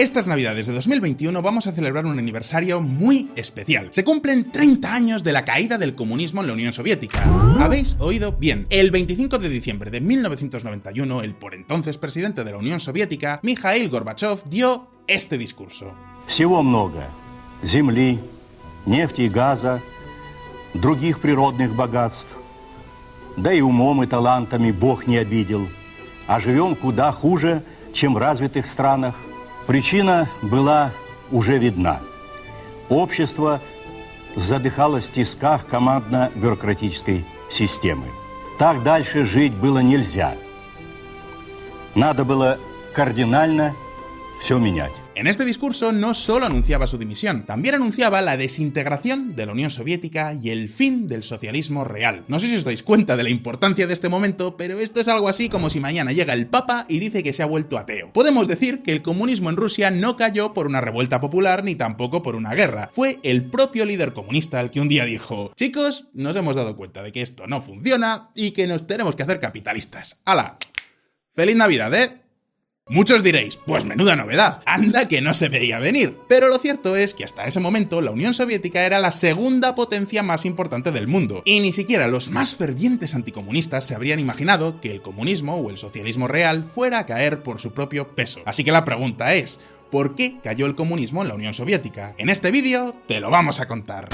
Estas 0.00 0.26
navidades 0.26 0.66
de 0.66 0.72
2021 0.72 1.42
vamos 1.42 1.66
a 1.66 1.72
celebrar 1.72 2.06
un 2.06 2.18
aniversario 2.18 2.80
muy 2.80 3.28
especial. 3.36 3.88
Se 3.90 4.02
cumplen 4.02 4.50
30 4.50 4.90
años 4.90 5.24
de 5.24 5.32
la 5.32 5.44
caída 5.44 5.76
del 5.76 5.94
comunismo 5.94 6.40
en 6.40 6.46
la 6.46 6.52
Unión 6.54 6.72
Soviética. 6.72 7.22
¿Habéis 7.58 7.96
oído 7.98 8.32
bien? 8.32 8.66
El 8.70 8.92
25 8.92 9.38
de 9.38 9.50
diciembre 9.50 9.90
de 9.90 10.00
1991, 10.00 11.22
el 11.22 11.34
por 11.34 11.54
entonces 11.54 11.98
presidente 11.98 12.44
de 12.44 12.50
la 12.50 12.56
Unión 12.56 12.80
Soviética, 12.80 13.40
Mikhail 13.42 13.90
Gorbachev, 13.90 14.42
dio 14.48 14.86
este 15.06 15.36
discurso. 15.36 15.92
Всего 16.26 16.62
много. 16.62 17.04
Земли, 17.62 18.18
нефти 18.86 19.22
и 19.22 19.28
газа, 19.28 19.82
других 20.72 21.20
природных 21.20 21.74
богатств. 21.74 22.38
Да 23.36 23.52
и 23.52 23.60
умом 23.60 24.02
и 24.02 24.06
талантами 24.06 24.70
Бог 24.70 25.06
не 25.06 25.18
обидел. 25.18 25.68
А 26.26 26.40
живем 26.40 26.74
куда 26.74 27.12
хуже, 27.12 27.62
чем 27.92 28.14
в 28.14 28.18
развитых 28.18 28.66
странах. 28.66 29.14
Причина 29.70 30.28
была 30.42 30.90
уже 31.30 31.56
видна. 31.56 32.00
Общество 32.88 33.60
задыхалось 34.34 35.06
в 35.06 35.12
тисках 35.12 35.64
командно-бюрократической 35.64 37.24
системы. 37.48 38.06
Так 38.58 38.82
дальше 38.82 39.24
жить 39.24 39.52
было 39.52 39.78
нельзя. 39.78 40.34
Надо 41.94 42.24
было 42.24 42.58
кардинально 42.92 43.76
все 44.40 44.58
менять. 44.58 44.99
En 45.16 45.26
este 45.26 45.44
discurso 45.44 45.90
no 45.92 46.14
solo 46.14 46.46
anunciaba 46.46 46.86
su 46.86 46.96
dimisión, 46.96 47.44
también 47.44 47.74
anunciaba 47.74 48.22
la 48.22 48.36
desintegración 48.36 49.34
de 49.34 49.44
la 49.44 49.52
Unión 49.52 49.70
Soviética 49.70 50.34
y 50.34 50.50
el 50.50 50.68
fin 50.68 51.08
del 51.08 51.24
socialismo 51.24 51.84
real. 51.84 52.24
No 52.28 52.38
sé 52.38 52.46
si 52.46 52.54
os 52.54 52.64
dais 52.64 52.84
cuenta 52.84 53.16
de 53.16 53.24
la 53.24 53.28
importancia 53.28 53.88
de 53.88 53.92
este 53.92 54.08
momento, 54.08 54.56
pero 54.56 54.78
esto 54.78 55.00
es 55.00 55.08
algo 55.08 55.28
así 55.28 55.48
como 55.48 55.68
si 55.68 55.80
mañana 55.80 56.12
llega 56.12 56.32
el 56.32 56.46
Papa 56.46 56.86
y 56.88 57.00
dice 57.00 57.24
que 57.24 57.32
se 57.32 57.42
ha 57.42 57.46
vuelto 57.46 57.76
ateo. 57.76 58.12
Podemos 58.12 58.46
decir 58.46 58.82
que 58.82 58.92
el 58.92 59.02
comunismo 59.02 59.50
en 59.50 59.56
Rusia 59.56 59.90
no 59.90 60.16
cayó 60.16 60.54
por 60.54 60.68
una 60.68 60.80
revuelta 60.80 61.20
popular 61.20 61.64
ni 61.64 61.74
tampoco 61.74 62.22
por 62.22 62.36
una 62.36 62.54
guerra. 62.54 62.88
Fue 62.92 63.18
el 63.24 63.44
propio 63.44 63.84
líder 63.84 64.12
comunista 64.12 64.60
el 64.60 64.70
que 64.70 64.80
un 64.80 64.88
día 64.88 65.04
dijo, 65.04 65.52
chicos, 65.56 66.06
nos 66.14 66.36
hemos 66.36 66.54
dado 66.54 66.76
cuenta 66.76 67.02
de 67.02 67.10
que 67.10 67.20
esto 67.20 67.48
no 67.48 67.62
funciona 67.62 68.30
y 68.36 68.52
que 68.52 68.68
nos 68.68 68.86
tenemos 68.86 69.16
que 69.16 69.24
hacer 69.24 69.40
capitalistas. 69.40 70.20
¡Hala! 70.24 70.56
¡Feliz 71.34 71.56
Navidad, 71.56 71.92
eh! 71.94 72.19
Muchos 72.90 73.22
diréis, 73.22 73.56
pues 73.56 73.84
menuda 73.84 74.16
novedad, 74.16 74.62
anda 74.66 75.06
que 75.06 75.20
no 75.20 75.32
se 75.32 75.48
veía 75.48 75.78
venir. 75.78 76.18
Pero 76.26 76.48
lo 76.48 76.58
cierto 76.58 76.96
es 76.96 77.14
que 77.14 77.22
hasta 77.22 77.44
ese 77.44 77.60
momento 77.60 78.00
la 78.00 78.10
Unión 78.10 78.34
Soviética 78.34 78.84
era 78.84 78.98
la 78.98 79.12
segunda 79.12 79.76
potencia 79.76 80.24
más 80.24 80.44
importante 80.44 80.90
del 80.90 81.06
mundo, 81.06 81.42
y 81.44 81.60
ni 81.60 81.72
siquiera 81.72 82.08
los 82.08 82.30
más 82.30 82.56
fervientes 82.56 83.14
anticomunistas 83.14 83.86
se 83.86 83.94
habrían 83.94 84.18
imaginado 84.18 84.80
que 84.80 84.90
el 84.90 85.02
comunismo 85.02 85.54
o 85.54 85.70
el 85.70 85.78
socialismo 85.78 86.26
real 86.26 86.64
fuera 86.64 86.98
a 86.98 87.06
caer 87.06 87.44
por 87.44 87.60
su 87.60 87.70
propio 87.70 88.08
peso. 88.16 88.40
Así 88.44 88.64
que 88.64 88.72
la 88.72 88.84
pregunta 88.84 89.34
es, 89.34 89.60
¿por 89.92 90.16
qué 90.16 90.38
cayó 90.42 90.66
el 90.66 90.74
comunismo 90.74 91.22
en 91.22 91.28
la 91.28 91.34
Unión 91.34 91.54
Soviética? 91.54 92.16
En 92.18 92.28
este 92.28 92.50
vídeo 92.50 92.96
te 93.06 93.20
lo 93.20 93.30
vamos 93.30 93.60
a 93.60 93.68
contar. 93.68 94.08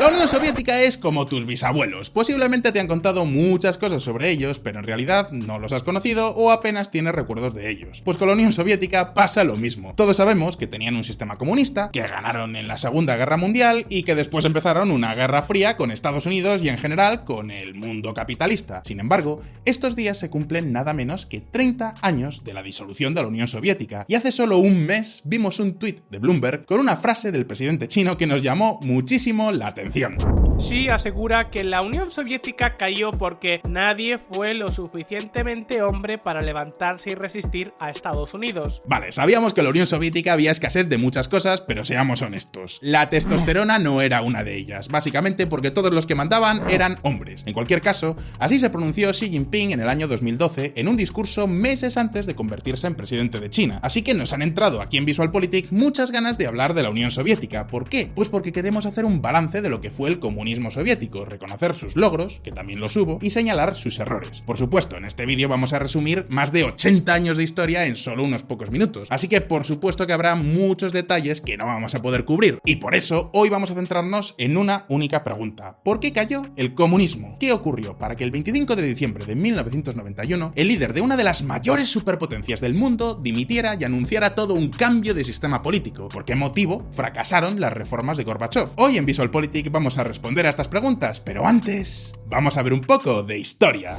La 0.00 0.08
Unión 0.08 0.28
Soviética 0.28 0.80
es 0.80 0.96
como 0.96 1.26
tus 1.26 1.44
bisabuelos. 1.44 2.08
Posiblemente 2.08 2.72
te 2.72 2.80
han 2.80 2.86
contado 2.86 3.26
muchas 3.26 3.76
cosas 3.76 4.02
sobre 4.02 4.30
ellos, 4.30 4.58
pero 4.58 4.78
en 4.78 4.86
realidad 4.86 5.30
no 5.30 5.58
los 5.58 5.74
has 5.74 5.82
conocido 5.82 6.34
o 6.36 6.50
apenas 6.50 6.90
tienes 6.90 7.14
recuerdos 7.14 7.54
de 7.54 7.68
ellos. 7.68 8.00
Pues 8.02 8.16
con 8.16 8.28
la 8.28 8.32
Unión 8.32 8.54
Soviética 8.54 9.12
pasa 9.12 9.44
lo 9.44 9.58
mismo. 9.58 9.92
Todos 9.94 10.16
sabemos 10.16 10.56
que 10.56 10.66
tenían 10.66 10.96
un 10.96 11.04
sistema 11.04 11.36
comunista, 11.36 11.90
que 11.92 12.00
ganaron 12.00 12.56
en 12.56 12.66
la 12.66 12.78
Segunda 12.78 13.14
Guerra 13.16 13.36
Mundial 13.36 13.84
y 13.90 14.04
que 14.04 14.14
después 14.14 14.46
empezaron 14.46 14.90
una 14.90 15.14
guerra 15.14 15.42
fría 15.42 15.76
con 15.76 15.90
Estados 15.90 16.24
Unidos 16.24 16.62
y 16.62 16.70
en 16.70 16.78
general 16.78 17.24
con 17.24 17.50
el 17.50 17.74
mundo 17.74 18.14
capitalista. 18.14 18.80
Sin 18.86 19.00
embargo, 19.00 19.42
estos 19.66 19.96
días 19.96 20.16
se 20.16 20.30
cumplen 20.30 20.72
nada 20.72 20.94
menos 20.94 21.26
que 21.26 21.42
30 21.42 21.96
años 22.00 22.42
de 22.42 22.54
la 22.54 22.62
disolución 22.62 23.12
de 23.12 23.20
la 23.20 23.28
Unión 23.28 23.48
Soviética. 23.48 24.06
Y 24.08 24.14
hace 24.14 24.32
solo 24.32 24.56
un 24.56 24.86
mes 24.86 25.20
vimos 25.24 25.60
un 25.60 25.74
tuit 25.74 26.00
de 26.10 26.18
Bloomberg 26.18 26.64
con 26.64 26.80
una 26.80 26.96
frase 26.96 27.30
del 27.32 27.44
presidente 27.44 27.86
chino 27.86 28.16
que 28.16 28.26
nos 28.26 28.42
llamó 28.42 28.78
muchísimo 28.80 29.52
la 29.52 29.66
atención 29.66 29.89
atención. 29.90 30.49
Xi 30.60 30.90
asegura 30.90 31.48
que 31.48 31.64
la 31.64 31.80
Unión 31.80 32.10
Soviética 32.10 32.76
cayó 32.76 33.12
porque 33.12 33.62
nadie 33.66 34.18
fue 34.18 34.52
lo 34.52 34.70
suficientemente 34.70 35.80
hombre 35.80 36.18
para 36.18 36.42
levantarse 36.42 37.12
y 37.12 37.14
resistir 37.14 37.72
a 37.80 37.90
Estados 37.90 38.34
Unidos. 38.34 38.82
Vale, 38.86 39.10
sabíamos 39.10 39.54
que 39.54 39.62
la 39.62 39.70
Unión 39.70 39.86
Soviética 39.86 40.34
había 40.34 40.50
escasez 40.50 40.86
de 40.86 40.98
muchas 40.98 41.28
cosas, 41.28 41.62
pero 41.62 41.84
seamos 41.84 42.20
honestos. 42.20 42.78
La 42.82 43.08
testosterona 43.08 43.78
no 43.78 44.02
era 44.02 44.20
una 44.20 44.44
de 44.44 44.56
ellas, 44.56 44.88
básicamente 44.88 45.46
porque 45.46 45.70
todos 45.70 45.94
los 45.94 46.04
que 46.04 46.14
mandaban 46.14 46.68
eran 46.68 46.98
hombres. 47.02 47.44
En 47.46 47.54
cualquier 47.54 47.80
caso, 47.80 48.14
así 48.38 48.58
se 48.58 48.68
pronunció 48.68 49.12
Xi 49.12 49.30
Jinping 49.30 49.70
en 49.70 49.80
el 49.80 49.88
año 49.88 50.08
2012 50.08 50.74
en 50.76 50.88
un 50.88 50.96
discurso 50.98 51.46
meses 51.46 51.96
antes 51.96 52.26
de 52.26 52.34
convertirse 52.34 52.86
en 52.86 52.96
presidente 52.96 53.40
de 53.40 53.48
China. 53.48 53.80
Así 53.82 54.02
que 54.02 54.12
nos 54.12 54.34
han 54.34 54.42
entrado 54.42 54.82
aquí 54.82 54.98
en 54.98 55.06
VisualPolitik 55.06 55.72
muchas 55.72 56.10
ganas 56.10 56.36
de 56.36 56.46
hablar 56.46 56.74
de 56.74 56.82
la 56.82 56.90
Unión 56.90 57.10
Soviética. 57.10 57.66
¿Por 57.66 57.88
qué? 57.88 58.10
Pues 58.14 58.28
porque 58.28 58.52
queremos 58.52 58.84
hacer 58.84 59.06
un 59.06 59.22
balance 59.22 59.62
de 59.62 59.70
lo 59.70 59.80
que 59.80 59.90
fue 59.90 60.10
el 60.10 60.18
comunismo 60.18 60.49
soviético, 60.70 61.24
reconocer 61.24 61.74
sus 61.74 61.96
logros, 61.96 62.40
que 62.42 62.52
también 62.52 62.80
los 62.80 62.96
hubo, 62.96 63.18
y 63.22 63.30
señalar 63.30 63.74
sus 63.74 63.98
errores. 63.98 64.42
Por 64.42 64.58
supuesto, 64.58 64.96
en 64.96 65.04
este 65.04 65.26
vídeo 65.26 65.48
vamos 65.48 65.72
a 65.72 65.78
resumir 65.78 66.26
más 66.28 66.52
de 66.52 66.64
80 66.64 67.12
años 67.12 67.36
de 67.36 67.44
historia 67.44 67.86
en 67.86 67.96
solo 67.96 68.24
unos 68.24 68.42
pocos 68.42 68.70
minutos, 68.70 69.08
así 69.10 69.28
que 69.28 69.40
por 69.40 69.64
supuesto 69.64 70.06
que 70.06 70.12
habrá 70.12 70.34
muchos 70.34 70.92
detalles 70.92 71.40
que 71.40 71.56
no 71.56 71.66
vamos 71.66 71.94
a 71.94 72.02
poder 72.02 72.24
cubrir, 72.24 72.58
y 72.64 72.76
por 72.76 72.94
eso 72.94 73.30
hoy 73.32 73.48
vamos 73.48 73.70
a 73.70 73.74
centrarnos 73.74 74.34
en 74.38 74.56
una 74.56 74.84
única 74.88 75.24
pregunta. 75.24 75.78
¿Por 75.84 76.00
qué 76.00 76.12
cayó 76.12 76.42
el 76.56 76.74
comunismo? 76.74 77.36
¿Qué 77.38 77.52
ocurrió 77.52 77.96
para 77.96 78.16
que 78.16 78.24
el 78.24 78.30
25 78.30 78.76
de 78.76 78.82
diciembre 78.82 79.24
de 79.24 79.36
1991 79.36 80.52
el 80.54 80.68
líder 80.68 80.92
de 80.92 81.00
una 81.00 81.16
de 81.16 81.24
las 81.24 81.42
mayores 81.42 81.88
superpotencias 81.88 82.60
del 82.60 82.74
mundo 82.74 83.14
dimitiera 83.14 83.76
y 83.78 83.84
anunciara 83.84 84.34
todo 84.34 84.54
un 84.54 84.70
cambio 84.70 85.14
de 85.14 85.24
sistema 85.24 85.62
político? 85.62 86.08
¿Por 86.08 86.24
qué 86.24 86.34
motivo 86.34 86.86
fracasaron 86.92 87.60
las 87.60 87.72
reformas 87.72 88.16
de 88.16 88.24
Gorbachev? 88.24 88.70
Hoy 88.76 88.96
en 88.96 89.06
VisualPolitik 89.06 89.70
vamos 89.70 89.98
a 89.98 90.04
responder 90.04 90.39
a 90.46 90.50
estas 90.50 90.68
preguntas, 90.68 91.20
pero 91.20 91.46
antes 91.46 92.12
vamos 92.26 92.56
a 92.56 92.62
ver 92.62 92.72
un 92.72 92.80
poco 92.80 93.22
de 93.22 93.38
historia. 93.38 93.96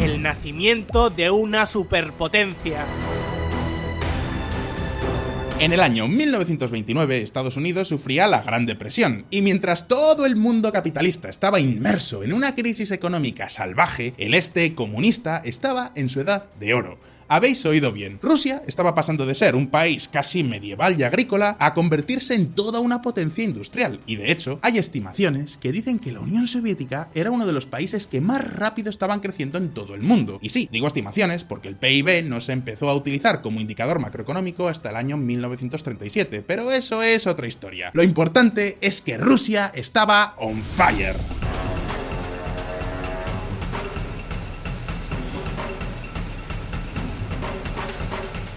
El 0.00 0.22
nacimiento 0.22 1.10
de 1.10 1.30
una 1.30 1.66
superpotencia. 1.66 2.84
En 5.60 5.74
el 5.74 5.80
año 5.80 6.08
1929, 6.08 7.20
Estados 7.20 7.58
Unidos 7.58 7.88
sufría 7.88 8.26
la 8.26 8.40
Gran 8.40 8.64
Depresión, 8.64 9.26
y 9.30 9.42
mientras 9.42 9.88
todo 9.88 10.24
el 10.24 10.36
mundo 10.36 10.72
capitalista 10.72 11.28
estaba 11.28 11.60
inmerso 11.60 12.22
en 12.22 12.32
una 12.32 12.54
crisis 12.54 12.90
económica 12.92 13.50
salvaje, 13.50 14.14
el 14.16 14.32
este 14.32 14.74
comunista 14.74 15.42
estaba 15.44 15.92
en 15.96 16.08
su 16.08 16.20
edad 16.20 16.46
de 16.58 16.72
oro. 16.72 16.98
Habéis 17.32 17.64
oído 17.64 17.92
bien. 17.92 18.18
Rusia 18.20 18.60
estaba 18.66 18.92
pasando 18.92 19.24
de 19.24 19.36
ser 19.36 19.54
un 19.54 19.68
país 19.68 20.08
casi 20.08 20.42
medieval 20.42 20.98
y 20.98 21.04
agrícola 21.04 21.56
a 21.60 21.74
convertirse 21.74 22.34
en 22.34 22.56
toda 22.56 22.80
una 22.80 23.02
potencia 23.02 23.44
industrial. 23.44 24.00
Y 24.04 24.16
de 24.16 24.32
hecho, 24.32 24.58
hay 24.62 24.78
estimaciones 24.78 25.56
que 25.56 25.70
dicen 25.70 26.00
que 26.00 26.10
la 26.10 26.18
Unión 26.18 26.48
Soviética 26.48 27.08
era 27.14 27.30
uno 27.30 27.46
de 27.46 27.52
los 27.52 27.66
países 27.66 28.08
que 28.08 28.20
más 28.20 28.52
rápido 28.56 28.90
estaban 28.90 29.20
creciendo 29.20 29.58
en 29.58 29.68
todo 29.68 29.94
el 29.94 30.02
mundo. 30.02 30.40
Y 30.42 30.48
sí, 30.48 30.68
digo 30.72 30.88
estimaciones 30.88 31.44
porque 31.44 31.68
el 31.68 31.76
PIB 31.76 32.24
no 32.24 32.40
se 32.40 32.52
empezó 32.52 32.88
a 32.88 32.96
utilizar 32.96 33.42
como 33.42 33.60
indicador 33.60 34.00
macroeconómico 34.00 34.66
hasta 34.66 34.90
el 34.90 34.96
año 34.96 35.16
1937, 35.16 36.42
pero 36.44 36.72
eso 36.72 37.00
es 37.00 37.28
otra 37.28 37.46
historia. 37.46 37.92
Lo 37.94 38.02
importante 38.02 38.76
es 38.80 39.00
que 39.00 39.18
Rusia 39.18 39.70
estaba 39.72 40.34
on 40.36 40.60
fire. 40.60 41.14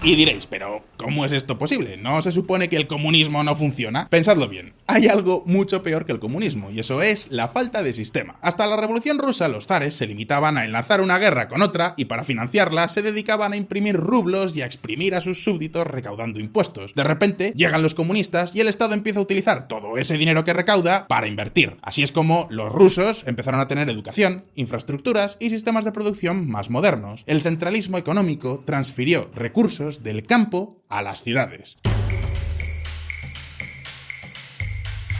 Y 0.04 0.16
diréis, 0.16 0.46
pero 0.46 0.82
¿cómo 1.04 1.26
es 1.26 1.32
esto 1.32 1.58
posible? 1.58 1.98
¿No 1.98 2.22
se 2.22 2.32
supone 2.32 2.70
que 2.70 2.76
el 2.76 2.86
comunismo 2.86 3.44
no 3.44 3.54
funciona? 3.56 4.08
Pensadlo 4.08 4.48
bien, 4.48 4.72
hay 4.86 5.06
algo 5.06 5.42
mucho 5.44 5.82
peor 5.82 6.06
que 6.06 6.12
el 6.12 6.18
comunismo, 6.18 6.70
y 6.70 6.80
eso 6.80 7.02
es 7.02 7.30
la 7.30 7.48
falta 7.48 7.82
de 7.82 7.92
sistema. 7.92 8.36
Hasta 8.40 8.66
la 8.66 8.78
Revolución 8.78 9.18
Rusa 9.18 9.48
los 9.48 9.66
zares 9.66 9.94
se 9.94 10.06
limitaban 10.06 10.56
a 10.56 10.64
enlazar 10.64 11.02
una 11.02 11.18
guerra 11.18 11.48
con 11.48 11.60
otra 11.60 11.92
y 11.98 12.06
para 12.06 12.24
financiarla 12.24 12.88
se 12.88 13.02
dedicaban 13.02 13.52
a 13.52 13.58
imprimir 13.58 13.96
rublos 13.96 14.56
y 14.56 14.62
a 14.62 14.66
exprimir 14.66 15.14
a 15.14 15.20
sus 15.20 15.44
súbditos 15.44 15.86
recaudando 15.86 16.40
impuestos. 16.40 16.94
De 16.94 17.04
repente 17.04 17.52
llegan 17.54 17.82
los 17.82 17.94
comunistas 17.94 18.54
y 18.54 18.60
el 18.60 18.68
Estado 18.68 18.94
empieza 18.94 19.18
a 19.18 19.24
utilizar 19.24 19.68
todo 19.68 19.98
ese 19.98 20.16
dinero 20.16 20.42
que 20.44 20.54
recauda 20.54 21.06
para 21.06 21.26
invertir. 21.26 21.76
Así 21.82 22.02
es 22.02 22.12
como 22.12 22.48
los 22.50 22.72
rusos 22.72 23.24
empezaron 23.26 23.60
a 23.60 23.68
tener 23.68 23.90
educación, 23.90 24.46
infraestructuras 24.54 25.36
y 25.38 25.50
sistemas 25.50 25.84
de 25.84 25.92
producción 25.92 26.48
más 26.48 26.70
modernos. 26.70 27.24
El 27.26 27.42
centralismo 27.42 27.98
económico 27.98 28.62
transfirió 28.64 29.30
recursos 29.34 30.02
del 30.02 30.22
campo 30.22 30.80
a 30.88 31.02
las 31.02 31.22
ciudades. 31.22 31.78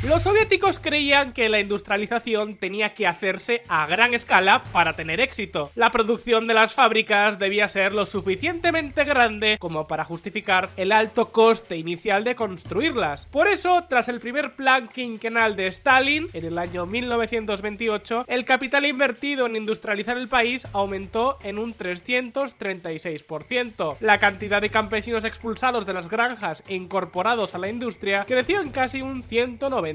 Los 0.08 0.24
soviéticos 0.24 0.80
creían 0.80 1.32
que 1.32 1.48
la 1.48 1.60
industrialización 1.60 2.56
tenía 2.56 2.92
que 2.92 3.06
hacerse 3.06 3.62
a 3.68 3.86
gran 3.86 4.12
escala 4.12 4.62
para 4.64 4.96
tener 4.96 5.18
éxito. 5.18 5.70
La 5.74 5.90
producción 5.90 6.46
de 6.46 6.52
las 6.52 6.74
fábricas 6.74 7.38
debía 7.38 7.66
ser 7.68 7.94
lo 7.94 8.04
suficientemente 8.04 9.04
grande 9.04 9.56
como 9.58 9.88
para 9.88 10.04
justificar 10.04 10.68
el 10.76 10.92
alto 10.92 11.32
coste 11.32 11.78
inicial 11.78 12.22
de 12.22 12.34
construirlas. 12.34 13.24
Por 13.26 13.48
eso, 13.48 13.82
tras 13.88 14.08
el 14.08 14.20
primer 14.20 14.50
plan 14.50 14.88
quinquenal 14.88 15.56
de 15.56 15.68
Stalin, 15.68 16.26
en 16.34 16.44
el 16.44 16.58
año 16.58 16.84
1928, 16.84 18.26
el 18.28 18.44
capital 18.44 18.84
invertido 18.84 19.46
en 19.46 19.56
industrializar 19.56 20.18
el 20.18 20.28
país 20.28 20.66
aumentó 20.74 21.38
en 21.42 21.58
un 21.58 21.74
336%. 21.74 23.96
La 24.00 24.18
cantidad 24.18 24.60
de 24.60 24.68
campesinos 24.68 25.24
expulsados 25.24 25.86
de 25.86 25.94
las 25.94 26.10
granjas 26.10 26.62
e 26.68 26.74
incorporados 26.74 27.54
a 27.54 27.58
la 27.58 27.70
industria 27.70 28.26
creció 28.26 28.60
en 28.60 28.68
casi 28.68 29.00
un 29.00 29.22
190%. 29.22 29.93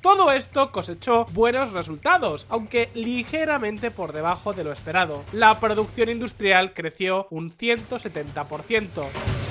Todo 0.00 0.32
esto 0.32 0.72
cosechó 0.72 1.26
buenos 1.32 1.72
resultados, 1.72 2.46
aunque 2.48 2.90
ligeramente 2.94 3.90
por 3.90 4.12
debajo 4.12 4.52
de 4.52 4.64
lo 4.64 4.72
esperado. 4.72 5.22
La 5.32 5.60
producción 5.60 6.08
industrial 6.08 6.72
creció 6.74 7.26
un 7.30 7.52
170%. 7.56 9.45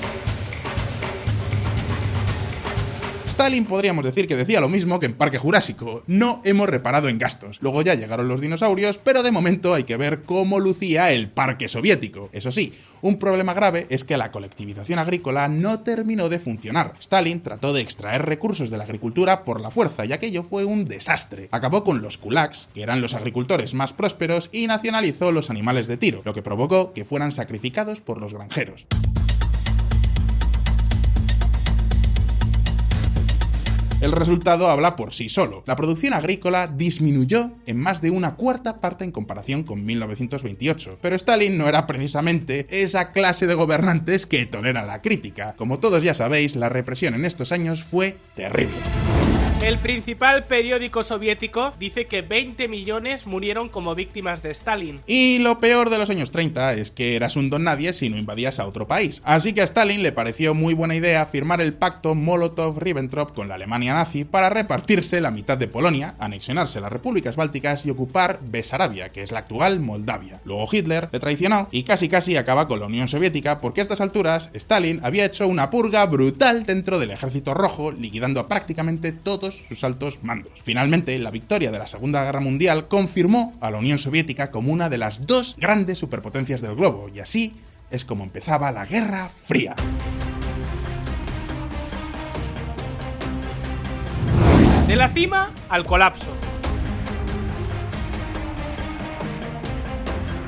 Stalin 3.36 3.66
podríamos 3.66 4.02
decir 4.02 4.26
que 4.26 4.34
decía 4.34 4.62
lo 4.62 4.70
mismo 4.70 4.98
que 4.98 5.04
en 5.04 5.12
Parque 5.12 5.36
Jurásico, 5.36 6.02
no 6.06 6.40
hemos 6.42 6.70
reparado 6.70 7.10
en 7.10 7.18
gastos. 7.18 7.58
Luego 7.60 7.82
ya 7.82 7.94
llegaron 7.94 8.28
los 8.28 8.40
dinosaurios, 8.40 8.96
pero 8.96 9.22
de 9.22 9.30
momento 9.30 9.74
hay 9.74 9.84
que 9.84 9.98
ver 9.98 10.22
cómo 10.22 10.58
lucía 10.58 11.12
el 11.12 11.28
parque 11.28 11.68
soviético. 11.68 12.30
Eso 12.32 12.50
sí, 12.50 12.72
un 13.02 13.18
problema 13.18 13.52
grave 13.52 13.86
es 13.90 14.04
que 14.04 14.16
la 14.16 14.30
colectivización 14.30 14.98
agrícola 14.98 15.48
no 15.48 15.80
terminó 15.80 16.30
de 16.30 16.38
funcionar. 16.38 16.94
Stalin 16.98 17.42
trató 17.42 17.74
de 17.74 17.82
extraer 17.82 18.24
recursos 18.24 18.70
de 18.70 18.78
la 18.78 18.84
agricultura 18.84 19.44
por 19.44 19.60
la 19.60 19.70
fuerza 19.70 20.06
y 20.06 20.14
aquello 20.14 20.42
fue 20.42 20.64
un 20.64 20.86
desastre. 20.86 21.50
Acabó 21.52 21.84
con 21.84 22.00
los 22.00 22.16
kulaks, 22.16 22.70
que 22.72 22.82
eran 22.82 23.02
los 23.02 23.12
agricultores 23.12 23.74
más 23.74 23.92
prósperos, 23.92 24.48
y 24.50 24.66
nacionalizó 24.66 25.30
los 25.30 25.50
animales 25.50 25.88
de 25.88 25.98
tiro, 25.98 26.22
lo 26.24 26.32
que 26.32 26.40
provocó 26.40 26.94
que 26.94 27.04
fueran 27.04 27.32
sacrificados 27.32 28.00
por 28.00 28.18
los 28.18 28.32
granjeros. 28.32 28.86
El 34.06 34.12
resultado 34.12 34.70
habla 34.70 34.94
por 34.94 35.12
sí 35.12 35.28
solo. 35.28 35.64
La 35.66 35.74
producción 35.74 36.14
agrícola 36.14 36.68
disminuyó 36.68 37.50
en 37.66 37.80
más 37.80 38.00
de 38.00 38.10
una 38.10 38.36
cuarta 38.36 38.80
parte 38.80 39.02
en 39.02 39.10
comparación 39.10 39.64
con 39.64 39.84
1928. 39.84 40.98
Pero 41.02 41.16
Stalin 41.16 41.58
no 41.58 41.68
era 41.68 41.88
precisamente 41.88 42.68
esa 42.70 43.10
clase 43.10 43.48
de 43.48 43.54
gobernantes 43.54 44.26
que 44.26 44.46
tolera 44.46 44.86
la 44.86 45.02
crítica. 45.02 45.56
Como 45.56 45.80
todos 45.80 46.04
ya 46.04 46.14
sabéis, 46.14 46.54
la 46.54 46.68
represión 46.68 47.14
en 47.14 47.24
estos 47.24 47.50
años 47.50 47.82
fue 47.82 48.16
terrible. 48.36 48.76
El 49.62 49.78
principal 49.78 50.44
periódico 50.44 51.02
soviético 51.02 51.72
dice 51.80 52.06
que 52.06 52.20
20 52.20 52.68
millones 52.68 53.26
murieron 53.26 53.70
como 53.70 53.94
víctimas 53.94 54.42
de 54.42 54.50
Stalin. 54.50 55.00
Y 55.06 55.38
lo 55.38 55.60
peor 55.60 55.88
de 55.88 55.96
los 55.96 56.10
años 56.10 56.30
30 56.30 56.74
es 56.74 56.90
que 56.90 57.16
eras 57.16 57.36
un 57.36 57.48
don 57.48 57.64
nadie 57.64 57.94
si 57.94 58.10
no 58.10 58.18
invadías 58.18 58.60
a 58.60 58.66
otro 58.66 58.86
país. 58.86 59.22
Así 59.24 59.54
que 59.54 59.62
a 59.62 59.64
Stalin 59.64 60.02
le 60.02 60.12
pareció 60.12 60.54
muy 60.54 60.74
buena 60.74 60.94
idea 60.94 61.24
firmar 61.24 61.62
el 61.62 61.72
pacto 61.72 62.14
Molotov-Ribbentrop 62.14 63.32
con 63.32 63.48
la 63.48 63.54
Alemania 63.54 63.94
nazi 63.94 64.24
para 64.24 64.50
repartirse 64.50 65.22
la 65.22 65.30
mitad 65.30 65.56
de 65.56 65.68
Polonia, 65.68 66.14
anexionarse 66.18 66.80
las 66.80 66.92
repúblicas 66.92 67.34
bálticas 67.34 67.86
y 67.86 67.90
ocupar 67.90 68.40
Besarabia, 68.42 69.10
que 69.10 69.22
es 69.22 69.32
la 69.32 69.40
actual 69.40 69.80
Moldavia. 69.80 70.40
Luego 70.44 70.68
Hitler 70.70 71.08
le 71.10 71.18
traicionó 71.18 71.68
y 71.72 71.84
casi 71.84 72.10
casi 72.10 72.36
acaba 72.36 72.68
con 72.68 72.78
la 72.78 72.86
Unión 72.86 73.08
Soviética 73.08 73.60
porque 73.60 73.80
a 73.80 73.82
estas 73.82 74.02
alturas 74.02 74.50
Stalin 74.52 75.00
había 75.02 75.24
hecho 75.24 75.48
una 75.48 75.70
purga 75.70 76.04
brutal 76.04 76.66
dentro 76.66 76.98
del 76.98 77.10
ejército 77.10 77.54
rojo, 77.54 77.90
liquidando 77.90 78.38
a 78.38 78.48
prácticamente 78.48 79.12
todos 79.46 79.62
sus 79.68 79.84
altos 79.84 80.18
mandos. 80.22 80.52
Finalmente, 80.64 81.18
la 81.18 81.30
victoria 81.30 81.70
de 81.70 81.78
la 81.78 81.86
Segunda 81.86 82.24
Guerra 82.24 82.40
Mundial 82.40 82.88
confirmó 82.88 83.56
a 83.60 83.70
la 83.70 83.78
Unión 83.78 83.98
Soviética 83.98 84.50
como 84.50 84.72
una 84.72 84.88
de 84.88 84.98
las 84.98 85.26
dos 85.26 85.56
grandes 85.58 85.98
superpotencias 85.98 86.62
del 86.62 86.74
globo, 86.74 87.08
y 87.14 87.20
así 87.20 87.54
es 87.90 88.04
como 88.04 88.24
empezaba 88.24 88.72
la 88.72 88.86
Guerra 88.86 89.28
Fría. 89.28 89.74
De 94.88 94.96
la 94.96 95.08
cima 95.10 95.52
al 95.68 95.84
colapso. 95.84 96.32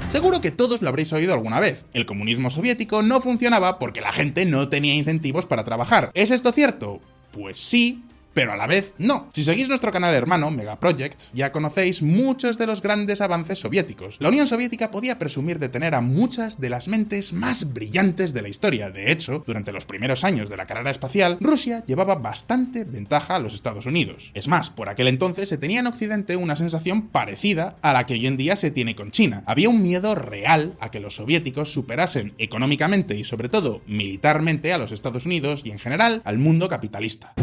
Seguro 0.09 0.41
que 0.41 0.51
todos 0.51 0.81
lo 0.81 0.89
habréis 0.89 1.13
oído 1.13 1.35
alguna 1.35 1.61
vez. 1.61 1.85
El 1.93 2.07
comunismo 2.07 2.51
soviético 2.51 3.03
no 3.03 3.21
funcionaba 3.21 3.79
porque 3.79 4.01
la 4.01 4.13
gente 4.13 4.47
no 4.47 4.69
tenía 4.69 4.95
incentivos 4.95 5.45
para 5.47 5.65
trabajar. 5.65 6.11
¿Es 6.15 6.31
esto 6.31 6.51
cierto? 6.51 7.01
Pues 7.33 7.59
sí, 7.59 8.03
pero 8.39 8.53
a 8.53 8.57
la 8.57 8.69
vez 8.69 8.95
no. 8.99 9.31
Si 9.35 9.43
seguís 9.43 9.69
nuestro 9.69 9.91
canal 9.91 10.15
hermano, 10.15 10.53
Mega 10.53 10.79
Projects, 10.79 11.33
ya 11.35 11.51
conocéis 11.51 12.03
muchos 12.03 12.57
de 12.57 12.69
los 12.69 12.83
grandes 12.83 13.21
avances 13.21 13.59
soviéticos. 13.59 14.15
La 14.21 14.29
Unión 14.29 14.47
Soviética 14.47 14.93
podía 14.93 15.19
presumir 15.19 15.59
de 15.59 15.69
tener 15.69 15.93
a 15.97 16.01
muchas 16.01 16.61
de 16.61 16.71
las 16.71 16.87
mentes 16.87 17.33
más 17.33 17.73
brillantes 17.73 18.33
de 18.35 18.43
la 18.43 18.49
historia. 18.49 18.91
De 18.91 19.11
hecho, 19.11 19.43
durante 19.45 19.73
los 19.73 19.87
primeros 19.87 20.23
años 20.23 20.49
de 20.49 20.57
la 20.57 20.67
carrera 20.67 20.93
espacial, 20.93 21.39
Rusia 21.41 21.83
llevaba 21.85 22.15
bastante 22.15 22.85
ventaja 22.85 23.35
a 23.35 23.41
los 23.41 23.55
Estados 23.55 23.87
Unidos. 23.87 24.31
Es 24.35 24.47
más, 24.47 24.71
por 24.71 24.89
aquel 24.89 25.09
entonces 25.09 25.49
se 25.49 25.59
tenía 25.59 25.81
en 25.81 25.89
Occidente 25.89 26.37
una 26.37 26.55
sensación 26.55 27.09
parecida 27.09 27.77
a 27.83 27.93
la 27.93 28.07
que 28.07 28.15
hoy 28.15 28.29
en 28.29 28.37
día 28.37 28.55
se 28.55 28.71
tiene 28.71 28.95
con 28.95 29.11
China. 29.11 29.43
Había 29.47 29.69
un 29.69 29.83
miedo 29.83 30.15
real 30.15 30.77
a 30.79 30.93
que 30.93 31.01
los 31.01 31.17
soviéticos 31.17 31.73
superasen 31.73 32.35
económicamente 32.39 33.17
y 33.17 33.25
sobre 33.25 33.49
todo 33.49 33.83
militarmente 33.89 34.73
a 34.73 34.79
los 34.79 34.93
Estados 34.93 35.27
Unidos 35.27 35.63
y 35.65 35.73
en 35.73 35.81
general 35.81 36.23
al 36.25 36.39
mundo 36.39 36.69
capitalista. 36.69 37.35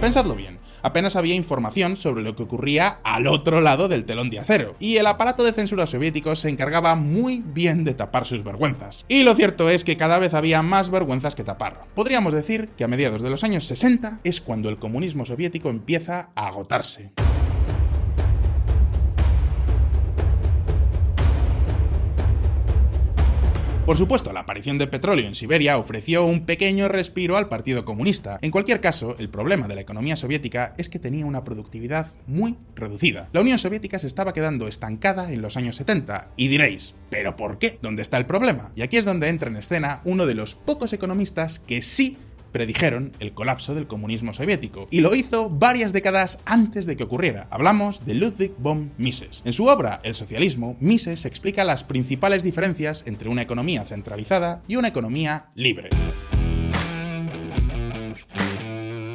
Pensadlo 0.00 0.34
bien. 0.34 0.58
Apenas 0.82 1.14
había 1.14 1.34
información 1.34 1.94
sobre 1.98 2.22
lo 2.22 2.34
que 2.34 2.42
ocurría 2.42 3.00
al 3.04 3.26
otro 3.26 3.60
lado 3.60 3.86
del 3.86 4.06
telón 4.06 4.30
de 4.30 4.38
acero, 4.38 4.74
y 4.80 4.96
el 4.96 5.06
aparato 5.06 5.44
de 5.44 5.52
censura 5.52 5.86
soviético 5.86 6.34
se 6.36 6.48
encargaba 6.48 6.94
muy 6.94 7.42
bien 7.44 7.84
de 7.84 7.92
tapar 7.92 8.26
sus 8.26 8.42
vergüenzas. 8.42 9.04
Y 9.08 9.24
lo 9.24 9.34
cierto 9.34 9.68
es 9.68 9.84
que 9.84 9.98
cada 9.98 10.18
vez 10.18 10.32
había 10.32 10.62
más 10.62 10.90
vergüenzas 10.90 11.34
que 11.34 11.44
tapar. 11.44 11.82
Podríamos 11.94 12.32
decir 12.32 12.70
que 12.78 12.84
a 12.84 12.88
mediados 12.88 13.20
de 13.20 13.28
los 13.28 13.44
años 13.44 13.66
60 13.66 14.20
es 14.24 14.40
cuando 14.40 14.70
el 14.70 14.78
comunismo 14.78 15.26
soviético 15.26 15.68
empieza 15.68 16.30
a 16.34 16.46
agotarse. 16.46 17.12
Por 23.86 23.96
supuesto, 23.96 24.32
la 24.32 24.40
aparición 24.40 24.78
del 24.78 24.90
petróleo 24.90 25.26
en 25.26 25.34
Siberia 25.34 25.78
ofreció 25.78 26.24
un 26.24 26.44
pequeño 26.46 26.86
respiro 26.86 27.36
al 27.36 27.48
Partido 27.48 27.84
Comunista. 27.84 28.38
En 28.42 28.50
cualquier 28.50 28.80
caso, 28.80 29.16
el 29.18 29.30
problema 29.30 29.66
de 29.66 29.74
la 29.74 29.80
economía 29.80 30.16
soviética 30.16 30.74
es 30.76 30.88
que 30.88 30.98
tenía 30.98 31.26
una 31.26 31.44
productividad 31.44 32.08
muy 32.26 32.56
reducida. 32.76 33.28
La 33.32 33.40
Unión 33.40 33.58
Soviética 33.58 33.98
se 33.98 34.06
estaba 34.06 34.32
quedando 34.32 34.68
estancada 34.68 35.32
en 35.32 35.42
los 35.42 35.56
años 35.56 35.76
70, 35.76 36.28
y 36.36 36.48
diréis, 36.48 36.94
¿pero 37.08 37.36
por 37.36 37.58
qué? 37.58 37.78
¿Dónde 37.82 38.02
está 38.02 38.18
el 38.18 38.26
problema? 38.26 38.70
Y 38.76 38.82
aquí 38.82 38.96
es 38.96 39.06
donde 39.06 39.28
entra 39.28 39.50
en 39.50 39.56
escena 39.56 40.02
uno 40.04 40.26
de 40.26 40.34
los 40.34 40.54
pocos 40.54 40.92
economistas 40.92 41.58
que 41.58 41.82
sí 41.82 42.18
predijeron 42.52 43.12
el 43.20 43.32
colapso 43.32 43.74
del 43.74 43.86
comunismo 43.86 44.32
soviético, 44.32 44.88
y 44.90 45.00
lo 45.00 45.14
hizo 45.14 45.50
varias 45.50 45.92
décadas 45.92 46.38
antes 46.44 46.86
de 46.86 46.96
que 46.96 47.04
ocurriera. 47.04 47.46
Hablamos 47.50 48.04
de 48.04 48.14
Ludwig 48.14 48.52
von 48.58 48.92
Mises. 48.98 49.42
En 49.44 49.52
su 49.52 49.66
obra 49.66 50.00
El 50.02 50.14
socialismo, 50.14 50.76
Mises 50.80 51.24
explica 51.24 51.64
las 51.64 51.84
principales 51.84 52.42
diferencias 52.42 53.04
entre 53.06 53.28
una 53.28 53.42
economía 53.42 53.84
centralizada 53.84 54.62
y 54.68 54.76
una 54.76 54.88
economía 54.88 55.46
libre. 55.54 55.90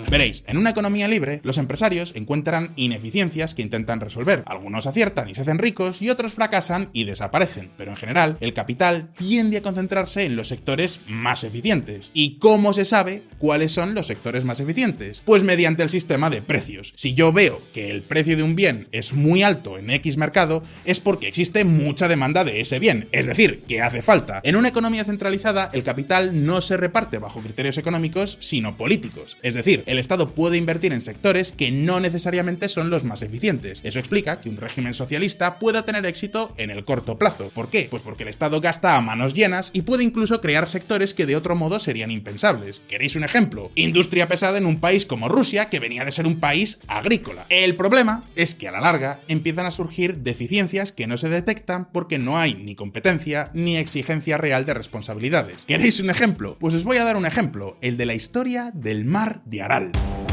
Veréis, 0.09 0.43
en 0.47 0.57
una 0.57 0.69
economía 0.69 1.07
libre, 1.07 1.41
los 1.43 1.57
empresarios 1.57 2.13
encuentran 2.15 2.73
ineficiencias 2.75 3.55
que 3.55 3.61
intentan 3.61 3.99
resolver. 3.99 4.43
Algunos 4.45 4.87
aciertan 4.87 5.29
y 5.29 5.35
se 5.35 5.41
hacen 5.41 5.57
ricos 5.57 6.01
y 6.01 6.09
otros 6.09 6.33
fracasan 6.33 6.89
y 6.93 7.05
desaparecen. 7.05 7.71
Pero 7.77 7.91
en 7.91 7.97
general, 7.97 8.37
el 8.39 8.53
capital 8.53 9.09
tiende 9.17 9.57
a 9.57 9.61
concentrarse 9.61 10.25
en 10.25 10.35
los 10.35 10.47
sectores 10.47 11.01
más 11.07 11.43
eficientes. 11.43 12.11
¿Y 12.13 12.37
cómo 12.37 12.73
se 12.73 12.85
sabe 12.85 13.23
cuáles 13.39 13.71
son 13.71 13.95
los 13.95 14.07
sectores 14.07 14.45
más 14.45 14.59
eficientes? 14.59 15.23
Pues 15.25 15.43
mediante 15.43 15.83
el 15.83 15.89
sistema 15.89 16.29
de 16.29 16.41
precios. 16.41 16.93
Si 16.95 17.13
yo 17.13 17.33
veo 17.33 17.61
que 17.73 17.89
el 17.89 18.03
precio 18.03 18.37
de 18.37 18.43
un 18.43 18.55
bien 18.55 18.87
es 18.91 19.13
muy 19.13 19.43
alto 19.43 19.77
en 19.77 19.89
X 19.89 20.17
mercado, 20.17 20.63
es 20.85 20.99
porque 20.99 21.27
existe 21.27 21.65
mucha 21.65 22.07
demanda 22.07 22.43
de 22.43 22.61
ese 22.61 22.79
bien. 22.79 23.07
Es 23.11 23.25
decir, 23.25 23.63
que 23.67 23.81
hace 23.81 24.01
falta. 24.01 24.41
En 24.43 24.55
una 24.55 24.69
economía 24.69 25.03
centralizada, 25.03 25.69
el 25.73 25.83
capital 25.83 26.45
no 26.45 26.61
se 26.61 26.77
reparte 26.77 27.17
bajo 27.17 27.41
criterios 27.41 27.77
económicos, 27.77 28.37
sino 28.39 28.77
políticos. 28.77 29.37
Es 29.41 29.53
decir, 29.53 29.83
el 29.85 29.94
Estado 29.99 30.31
puede 30.31 30.57
invertir 30.57 30.93
en 30.93 31.01
sectores 31.01 31.51
que 31.51 31.71
no 31.71 31.99
necesariamente 31.99 32.69
son 32.69 32.89
los 32.89 33.03
más 33.03 33.21
eficientes. 33.21 33.81
Eso 33.83 33.99
explica 33.99 34.41
que 34.41 34.49
un 34.49 34.57
régimen 34.57 34.93
socialista 34.93 35.59
pueda 35.59 35.85
tener 35.85 36.05
éxito 36.05 36.53
en 36.57 36.71
el 36.71 36.85
corto 36.85 37.17
plazo. 37.17 37.49
¿Por 37.53 37.69
qué? 37.69 37.87
Pues 37.89 38.01
porque 38.01 38.23
el 38.23 38.29
Estado 38.29 38.61
gasta 38.61 38.95
a 38.95 39.01
manos 39.01 39.33
llenas 39.33 39.71
y 39.73 39.83
puede 39.83 40.03
incluso 40.03 40.41
crear 40.41 40.67
sectores 40.67 41.13
que 41.13 41.25
de 41.25 41.35
otro 41.35 41.55
modo 41.55 41.79
serían 41.79 42.11
impensables. 42.11 42.81
¿Queréis 42.87 43.15
un 43.15 43.23
ejemplo? 43.23 43.71
Industria 43.75 44.27
pesada 44.27 44.57
en 44.57 44.65
un 44.65 44.79
país 44.79 45.05
como 45.05 45.29
Rusia, 45.29 45.69
que 45.69 45.79
venía 45.79 46.05
de 46.05 46.11
ser 46.11 46.27
un 46.27 46.39
país 46.39 46.79
agrícola. 46.87 47.45
El 47.49 47.75
problema 47.75 48.23
es 48.35 48.55
que 48.55 48.67
a 48.67 48.71
la 48.71 48.81
larga 48.81 49.19
empiezan 49.27 49.65
a 49.65 49.71
surgir 49.71 50.17
deficiencias 50.17 50.91
que 50.91 51.07
no 51.07 51.17
se 51.17 51.29
detectan 51.29 51.89
porque 51.91 52.17
no 52.17 52.37
hay 52.37 52.55
ni 52.55 52.75
competencia 52.75 53.51
ni 53.53 53.77
exigencia 53.77 54.37
real 54.37 54.65
de 54.65 54.73
responsabilidades. 54.73 55.65
¿Queréis 55.65 55.99
un 55.99 56.09
ejemplo? 56.09 56.57
Pues 56.59 56.73
os 56.75 56.83
voy 56.83 56.97
a 56.97 57.03
dar 57.03 57.17
un 57.17 57.25
ejemplo, 57.25 57.77
el 57.81 57.97
de 57.97 58.05
la 58.05 58.13
historia 58.13 58.71
del 58.73 59.05
mar 59.05 59.41
de 59.45 59.61
Aral. 59.61 59.84
Nacional. 59.93 60.24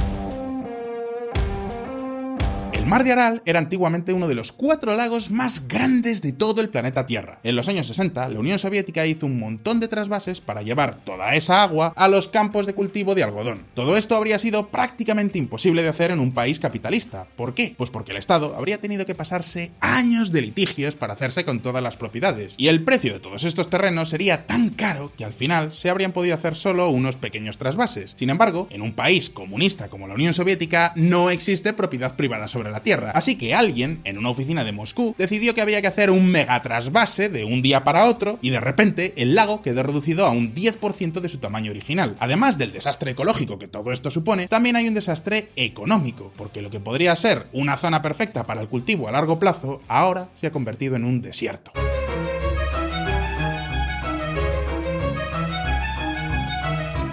El 2.82 2.88
mar 2.88 3.04
de 3.04 3.12
Aral 3.12 3.42
era 3.46 3.60
antiguamente 3.60 4.12
uno 4.12 4.26
de 4.26 4.34
los 4.34 4.50
cuatro 4.50 4.96
lagos 4.96 5.30
más 5.30 5.68
grandes 5.68 6.20
de 6.20 6.32
todo 6.32 6.60
el 6.60 6.68
planeta 6.68 7.06
Tierra. 7.06 7.38
En 7.44 7.54
los 7.54 7.68
años 7.68 7.86
60, 7.86 8.28
la 8.28 8.40
Unión 8.40 8.58
Soviética 8.58 9.06
hizo 9.06 9.24
un 9.24 9.38
montón 9.38 9.78
de 9.78 9.86
trasvases 9.86 10.40
para 10.40 10.62
llevar 10.62 10.96
toda 10.96 11.32
esa 11.36 11.62
agua 11.62 11.92
a 11.94 12.08
los 12.08 12.26
campos 12.26 12.66
de 12.66 12.74
cultivo 12.74 13.14
de 13.14 13.22
algodón. 13.22 13.66
Todo 13.74 13.96
esto 13.96 14.16
habría 14.16 14.40
sido 14.40 14.66
prácticamente 14.66 15.38
imposible 15.38 15.82
de 15.82 15.90
hacer 15.90 16.10
en 16.10 16.18
un 16.18 16.34
país 16.34 16.58
capitalista. 16.58 17.28
¿Por 17.36 17.54
qué? 17.54 17.72
Pues 17.78 17.90
porque 17.90 18.10
el 18.10 18.18
Estado 18.18 18.56
habría 18.56 18.80
tenido 18.80 19.06
que 19.06 19.14
pasarse 19.14 19.70
años 19.78 20.32
de 20.32 20.42
litigios 20.42 20.96
para 20.96 21.12
hacerse 21.12 21.44
con 21.44 21.60
todas 21.60 21.84
las 21.84 21.96
propiedades. 21.96 22.56
Y 22.58 22.66
el 22.66 22.82
precio 22.82 23.12
de 23.12 23.20
todos 23.20 23.44
estos 23.44 23.70
terrenos 23.70 24.08
sería 24.08 24.48
tan 24.48 24.70
caro 24.70 25.12
que 25.16 25.24
al 25.24 25.34
final 25.34 25.72
se 25.72 25.88
habrían 25.88 26.10
podido 26.10 26.34
hacer 26.34 26.56
solo 26.56 26.90
unos 26.90 27.14
pequeños 27.14 27.58
trasvases. 27.58 28.16
Sin 28.18 28.28
embargo, 28.28 28.66
en 28.70 28.82
un 28.82 28.92
país 28.92 29.30
comunista 29.30 29.88
como 29.88 30.08
la 30.08 30.14
Unión 30.14 30.34
Soviética 30.34 30.92
no 30.96 31.30
existe 31.30 31.72
propiedad 31.74 32.16
privada 32.16 32.48
sobre 32.48 32.71
la 32.72 32.82
Tierra. 32.82 33.12
Así 33.14 33.36
que 33.36 33.54
alguien, 33.54 34.00
en 34.04 34.18
una 34.18 34.30
oficina 34.30 34.64
de 34.64 34.72
Moscú, 34.72 35.14
decidió 35.18 35.54
que 35.54 35.62
había 35.62 35.80
que 35.80 35.88
hacer 35.88 36.10
un 36.10 36.30
mega 36.30 36.60
trasvase 36.62 37.28
de 37.28 37.44
un 37.44 37.62
día 37.62 37.84
para 37.84 38.06
otro 38.06 38.38
y 38.42 38.50
de 38.50 38.60
repente 38.60 39.14
el 39.16 39.34
lago 39.34 39.62
quedó 39.62 39.82
reducido 39.82 40.26
a 40.26 40.30
un 40.30 40.54
10% 40.54 41.20
de 41.20 41.28
su 41.28 41.38
tamaño 41.38 41.70
original. 41.70 42.16
Además 42.18 42.58
del 42.58 42.72
desastre 42.72 43.12
ecológico 43.12 43.58
que 43.58 43.68
todo 43.68 43.92
esto 43.92 44.10
supone, 44.10 44.48
también 44.48 44.76
hay 44.76 44.88
un 44.88 44.94
desastre 44.94 45.50
económico, 45.56 46.32
porque 46.36 46.62
lo 46.62 46.70
que 46.70 46.80
podría 46.80 47.14
ser 47.16 47.46
una 47.52 47.76
zona 47.76 48.02
perfecta 48.02 48.44
para 48.44 48.60
el 48.60 48.68
cultivo 48.68 49.08
a 49.08 49.12
largo 49.12 49.38
plazo, 49.38 49.80
ahora 49.88 50.28
se 50.34 50.46
ha 50.46 50.52
convertido 50.52 50.96
en 50.96 51.04
un 51.04 51.20
desierto. 51.20 51.72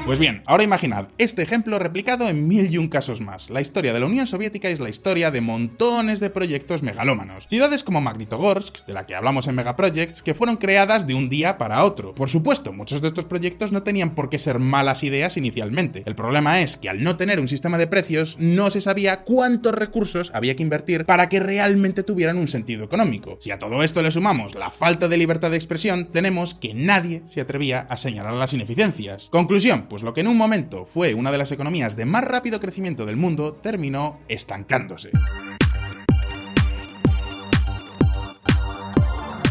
Pues 0.10 0.18
bien, 0.18 0.42
ahora 0.48 0.63
imaginad 0.63 1.10
este 1.20 1.44
ejemplo 1.44 1.78
replicado 1.78 2.28
en 2.28 2.48
mil 2.48 2.74
y 2.74 2.80
un 2.80 2.88
casos 2.88 3.22
más. 3.22 3.51
La 3.51 3.62
historia 3.62 3.94
de 3.94 4.00
la 4.00 4.08
Unión 4.08 4.25
Soviética 4.25 4.68
es 4.68 4.80
la 4.80 4.89
historia 4.89 5.30
de 5.30 5.39
montones 5.39 6.20
de 6.20 6.32
proyectos 6.32 6.82
megalómanos. 6.82 7.46
Ciudades 7.48 7.84
como 7.84 8.01
Magnitogorsk, 8.01 8.88
de 8.88 8.94
la 8.94 9.06
que 9.06 9.13
hablamos 9.13 9.46
en 9.46 9.54
Megaprojects, 9.54 10.24
que 10.24 10.34
fueron 10.34 10.58
creadas 10.58 11.06
de 11.06 11.13
un 11.13 11.30
día 11.30 11.60
para 11.60 11.86
otro. 11.86 12.16
Por 12.16 12.28
supuesto, 12.28 12.74
muchos 12.74 13.01
de 13.01 13.08
estos 13.08 13.25
proyectos 13.25 13.72
no 13.72 13.84
tenían 13.84 14.16
por 14.16 14.32
qué 14.32 14.39
ser 14.39 14.58
malas 14.58 15.04
ideas 15.04 15.38
inicialmente. 15.38 16.01
El 16.08 16.16
problema 16.16 16.60
es 16.62 16.75
que 16.75 16.89
al 16.89 17.04
no 17.04 17.16
tener 17.16 17.39
un 17.39 17.48
sistema 17.48 17.78
de 17.78 17.86
precios, 17.86 18.36
no 18.39 18.72
se 18.72 18.82
sabía 18.82 19.22
cuántos 19.22 19.75
recursos 19.75 20.32
había 20.34 20.56
que 20.56 20.63
invertir 20.63 21.06
para 21.06 21.30
que 21.30 21.39
realmente 21.39 22.01
tuvieran 22.01 22.38
un 22.38 22.48
sentido 22.48 22.84
económico. 22.84 23.38
Si 23.42 23.51
a 23.51 23.60
todo 23.60 23.84
esto 23.84 24.01
le 24.01 24.10
sumamos 24.10 24.56
la 24.56 24.72
falta 24.72 25.08
de 25.08 25.18
libertad 25.18 25.51
de 25.51 25.58
expresión, 25.58 26.08
tenemos 26.08 26.56
que 26.56 26.74
nadie 26.74 27.22
se 27.28 27.42
atrevía 27.42 27.82
a 27.82 27.96
señalar 27.96 28.34
las 28.34 28.56
ineficiencias. 28.56 29.30
Conclusión, 29.30 29.86
pues 29.88 29.99
pues 30.00 30.06
lo 30.06 30.13
que 30.13 30.22
en 30.22 30.27
un 30.27 30.38
momento 30.38 30.86
fue 30.86 31.13
una 31.13 31.29
de 31.29 31.38
las 31.38 31.51
economías 31.51 31.98
de 31.98 32.06
más 32.06 32.24
rápido 32.24 32.62
crecimiento 32.62 33.06
del 33.06 33.18
mundo 33.18 33.51
terminó 33.62 34.18
estancándose. 34.29 35.12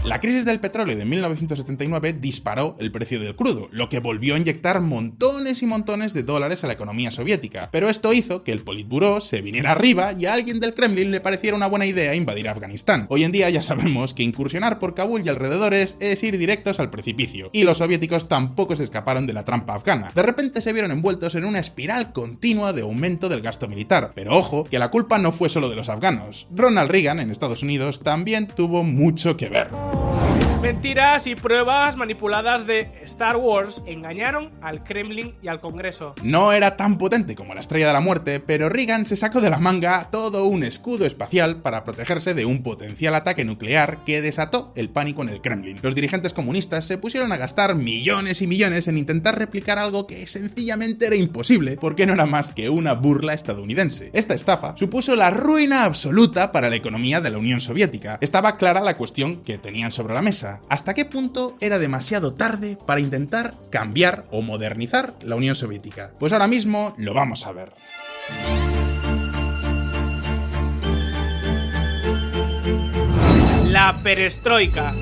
La 0.09 0.21
crisis 0.21 0.47
del 0.47 0.59
petróleo 0.59 0.97
de 0.97 1.05
1979 1.05 2.15
disparó 2.15 2.77
el 2.81 2.91
precio 2.91 3.21
del 3.21 3.37
crudo, 3.37 3.69
lo 3.73 3.91
que 3.91 3.99
volvió 3.99 4.35
a 4.35 4.38
inyectar 4.38 4.81
montones 4.81 5.62
y 5.62 5.67
montones 5.67 6.15
de 6.15 6.23
dólares 6.23 6.65
a 6.65 6.67
la 6.67 6.73
economía 6.73 7.11
soviética. 7.11 7.69
Pero 7.71 7.91
esto 7.91 8.15
hizo 8.15 8.43
que 8.43 8.53
el 8.53 8.62
Politburo 8.62 9.21
se 9.21 9.43
viniera 9.43 9.73
arriba 9.73 10.15
y 10.19 10.25
a 10.25 10.33
alguien 10.33 10.61
del 10.61 10.73
Kremlin 10.73 11.11
le 11.11 11.21
pareciera 11.21 11.59
una 11.59 11.67
buena 11.67 11.85
idea 11.85 12.15
invadir 12.15 12.49
Afganistán. 12.49 13.05
Hoy 13.11 13.23
en 13.23 13.33
día 13.33 13.50
ya 13.50 13.62
sabemos 13.62 14.15
que 14.15 14.23
incursionar 14.23 14.79
por 14.79 14.95
Kabul 14.95 15.27
y 15.27 15.29
alrededores 15.29 15.99
es 16.00 16.23
ir 16.23 16.38
directos 16.38 16.81
al 16.81 16.88
precipicio, 16.88 17.50
y 17.53 17.65
los 17.65 17.77
soviéticos 17.77 18.29
tampoco 18.29 18.77
se 18.77 18.85
escaparon 18.85 19.27
de 19.27 19.35
la 19.35 19.45
trampa 19.45 19.75
afgana. 19.75 20.11
De 20.15 20.23
repente 20.23 20.62
se 20.62 20.73
vieron 20.73 20.91
envueltos 20.91 21.35
en 21.35 21.45
una 21.45 21.59
espiral 21.59 22.15
continua 22.15 22.73
de 22.73 22.81
aumento 22.81 23.29
del 23.29 23.43
gasto 23.43 23.69
militar. 23.69 24.12
Pero 24.15 24.38
ojo, 24.38 24.65
que 24.65 24.79
la 24.79 24.91
culpa 24.91 25.19
no 25.19 25.33
fue 25.33 25.50
solo 25.50 25.69
de 25.69 25.77
los 25.77 25.91
afganos. 25.91 26.49
Ronald 26.50 26.91
Reagan 26.91 27.21
en 27.21 27.31
Estados 27.31 27.62
Unidos 27.62 28.00
también 28.00 28.49
tuvo 28.49 28.85
mucho 28.85 29.37
que 29.37 29.50
ver. 29.50 29.69
Mentiras 30.62 31.29
y 31.29 31.37
pruebas 31.37 31.97
manipuladas 31.97 32.67
de 32.67 32.91
Star 33.05 33.37
Wars 33.37 33.81
engañaron 33.87 34.50
al 34.61 34.83
Kremlin 34.83 35.35
y 35.41 35.47
al 35.47 35.61
Congreso. 35.61 36.17
No 36.25 36.53
era 36.53 36.77
tan 36.77 36.99
potente 36.99 37.37
como 37.37 37.55
la 37.55 37.61
Estrella 37.61 37.87
de 37.87 37.93
la 37.93 38.00
Muerte, 38.00 38.41
pero 38.41 38.69
Reagan 38.69 39.05
se 39.05 39.17
sacó 39.17 39.41
de 39.41 39.50
la 39.50 39.59
manga 39.59 40.09
todo 40.11 40.47
un 40.47 40.65
escudo 40.65 41.07
espacial 41.07 41.62
para 41.62 41.85
protegerse 41.85 42.35
de 42.35 42.45
un 42.45 42.65
potencial 42.65 43.15
ataque 43.15 43.45
nuclear 43.45 44.03
que 44.05 44.21
desató 44.21 44.73
el 44.75 44.91
pánico 44.91 45.23
en 45.23 45.29
el 45.29 45.41
Kremlin. 45.41 45.79
Los 45.81 45.95
dirigentes 45.95 46.33
comunistas 46.33 46.85
se 46.85 46.99
pusieron 46.99 47.31
a 47.31 47.37
gastar 47.37 47.77
millones 47.77 48.43
y 48.43 48.49
millones 48.49 48.88
en 48.88 48.99
intentar 48.99 49.38
replicar 49.38 49.79
algo 49.79 50.09
que 50.09 50.27
sencillamente 50.27 51.07
era 51.07 51.17
imposible 51.17 51.77
porque 51.81 52.05
no 52.05 52.15
era 52.15 52.27
más 52.27 52.50
que 52.50 52.69
una 52.69 52.95
burla 52.95 53.33
estadounidense. 53.33 54.11
Esta 54.12 54.35
estafa 54.35 54.77
supuso 54.77 55.15
la 55.15 55.31
ruina 55.31 55.85
absoluta 55.85 56.50
para 56.50 56.69
la 56.69 56.77
economía 56.77 57.21
de 57.21 57.31
la 57.31 57.38
Unión 57.38 57.61
Soviética. 57.61 58.19
Estaba 58.21 58.57
clara 58.57 58.81
la 58.81 58.97
cuestión 58.97 59.45
que 59.45 59.57
tenían 59.57 59.93
sobre 59.93 60.15
la 60.15 60.23
mesa 60.23 60.48
¿Hasta 60.69 60.95
qué 60.95 61.05
punto 61.05 61.57
era 61.61 61.78
demasiado 61.78 62.35
tarde 62.35 62.78
para 62.87 63.00
intentar 63.00 63.55
cambiar 63.71 64.25
o 64.31 64.43
modernizar 64.43 65.14
la 65.21 65.37
Unión 65.37 65.55
Soviética? 65.55 66.12
Pues 66.19 66.33
ahora 66.33 66.49
mismo 66.49 66.95
lo 66.97 67.14
vamos 67.14 67.47
a 67.47 67.52
ver. 67.52 67.73
La 73.67 74.00
perestroika. 74.02 74.95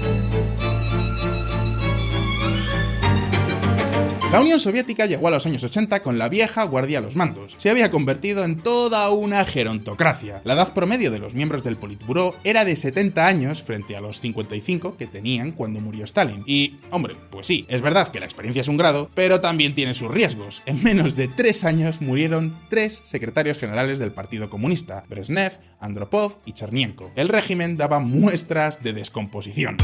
La 4.33 4.41
Unión 4.41 4.59
Soviética 4.59 5.07
llegó 5.07 5.29
a 5.29 5.31
los 5.31 5.47
años 5.47 5.63
80 5.63 6.03
con 6.03 6.19
la 6.19 6.29
vieja 6.29 6.65
guardia 6.65 6.99
a 6.99 7.01
los 7.01 7.15
mandos. 7.15 7.55
Se 7.59 7.71
había 7.71 7.93
convertido 7.93 8.45
en 8.45 8.61
toda 8.61 9.09
una 9.11 9.45
gerontocracia. 9.45 10.43
La 10.45 10.55
edad 10.55 10.75
promedio 10.75 11.13
de 11.13 11.21
los 11.21 11.35
miembros 11.35 11.63
del 11.63 11.77
Politburó 11.77 12.35
era 12.43 12.65
de 12.65 12.75
70 12.75 13.25
años 13.25 13.63
frente 13.63 13.97
a 13.97 14.01
los 14.01 14.21
55 14.21 14.97
que 14.97 15.07
tenían 15.07 15.53
cuando 15.53 15.81
murió 15.81 16.05
Stalin. 16.05 16.43
Y, 16.45 16.77
hombre, 16.91 17.15
pues 17.31 17.47
sí, 17.47 17.67
es 17.69 17.83
verdad 17.83 18.09
que 18.09 18.19
la 18.19 18.27
experiencia 18.27 18.63
es 18.63 18.69
un 18.69 18.77
grado, 18.77 19.11
pero 19.15 19.41
también 19.41 19.77
tiene 19.77 19.95
sus 19.95 20.11
riesgos. 20.11 20.63
En 20.67 20.83
menos 20.83 21.15
de 21.15 21.29
tres 21.29 21.63
años 21.65 22.01
murieron 22.01 22.57
tres 22.69 23.03
secretarios 23.05 23.59
generales 23.59 24.01
del 24.01 24.11
Partido 24.11 24.51
Comunista, 24.51 25.05
Brezhnev, 25.09 25.53
Andropov 25.79 26.39
y 26.45 26.53
Chernienko. 26.53 27.13
El 27.15 27.29
régimen 27.29 27.77
daba 27.77 28.01
muestras 28.01 28.83
de 28.83 28.93
descomposición. 28.93 29.77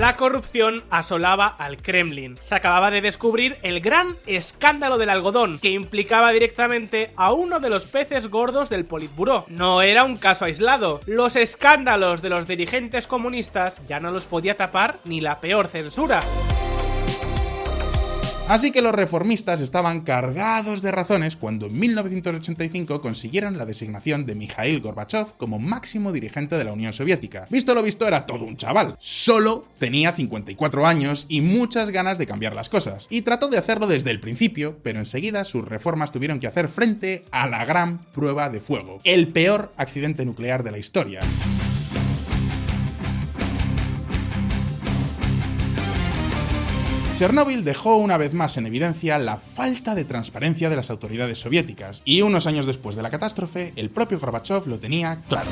La 0.00 0.16
corrupción 0.16 0.82
asolaba 0.88 1.46
al 1.46 1.76
Kremlin. 1.76 2.38
Se 2.40 2.54
acababa 2.54 2.90
de 2.90 3.02
descubrir 3.02 3.58
el 3.60 3.82
gran 3.82 4.16
escándalo 4.24 4.96
del 4.96 5.10
algodón, 5.10 5.58
que 5.58 5.68
implicaba 5.68 6.32
directamente 6.32 7.12
a 7.16 7.34
uno 7.34 7.60
de 7.60 7.68
los 7.68 7.84
peces 7.84 8.28
gordos 8.28 8.70
del 8.70 8.86
Politburó. 8.86 9.44
No 9.48 9.82
era 9.82 10.04
un 10.04 10.16
caso 10.16 10.46
aislado. 10.46 11.00
Los 11.04 11.36
escándalos 11.36 12.22
de 12.22 12.30
los 12.30 12.46
dirigentes 12.46 13.06
comunistas 13.06 13.86
ya 13.88 14.00
no 14.00 14.10
los 14.10 14.24
podía 14.24 14.56
tapar 14.56 14.96
ni 15.04 15.20
la 15.20 15.38
peor 15.38 15.66
censura. 15.68 16.22
Así 18.50 18.72
que 18.72 18.82
los 18.82 18.92
reformistas 18.92 19.60
estaban 19.60 20.00
cargados 20.00 20.82
de 20.82 20.90
razones 20.90 21.36
cuando 21.36 21.66
en 21.66 21.78
1985 21.78 23.00
consiguieron 23.00 23.56
la 23.56 23.64
designación 23.64 24.26
de 24.26 24.34
Mikhail 24.34 24.80
Gorbachev 24.80 25.36
como 25.36 25.60
máximo 25.60 26.10
dirigente 26.10 26.58
de 26.58 26.64
la 26.64 26.72
Unión 26.72 26.92
Soviética. 26.92 27.46
Visto 27.48 27.76
lo 27.76 27.82
visto, 27.84 28.08
era 28.08 28.26
todo 28.26 28.44
un 28.44 28.56
chaval. 28.56 28.96
Solo 28.98 29.66
tenía 29.78 30.10
54 30.10 30.84
años 30.84 31.26
y 31.28 31.42
muchas 31.42 31.90
ganas 31.90 32.18
de 32.18 32.26
cambiar 32.26 32.56
las 32.56 32.68
cosas. 32.68 33.06
Y 33.08 33.22
trató 33.22 33.46
de 33.46 33.58
hacerlo 33.58 33.86
desde 33.86 34.10
el 34.10 34.18
principio, 34.18 34.80
pero 34.82 34.98
enseguida 34.98 35.44
sus 35.44 35.64
reformas 35.64 36.10
tuvieron 36.10 36.40
que 36.40 36.48
hacer 36.48 36.66
frente 36.66 37.26
a 37.30 37.46
la 37.46 37.64
gran 37.64 37.98
prueba 37.98 38.48
de 38.48 38.58
fuego, 38.58 38.98
el 39.04 39.28
peor 39.28 39.72
accidente 39.76 40.24
nuclear 40.24 40.64
de 40.64 40.72
la 40.72 40.78
historia. 40.78 41.20
Chernóbil 47.20 47.64
dejó 47.64 47.96
una 47.96 48.16
vez 48.16 48.32
más 48.32 48.56
en 48.56 48.64
evidencia 48.64 49.18
la 49.18 49.36
falta 49.36 49.94
de 49.94 50.06
transparencia 50.06 50.70
de 50.70 50.76
las 50.76 50.88
autoridades 50.88 51.38
soviéticas, 51.38 52.00
y 52.06 52.22
unos 52.22 52.46
años 52.46 52.64
después 52.64 52.96
de 52.96 53.02
la 53.02 53.10
catástrofe, 53.10 53.74
el 53.76 53.90
propio 53.90 54.18
Gorbachev 54.18 54.66
lo 54.66 54.78
tenía 54.78 55.20
claro. 55.28 55.50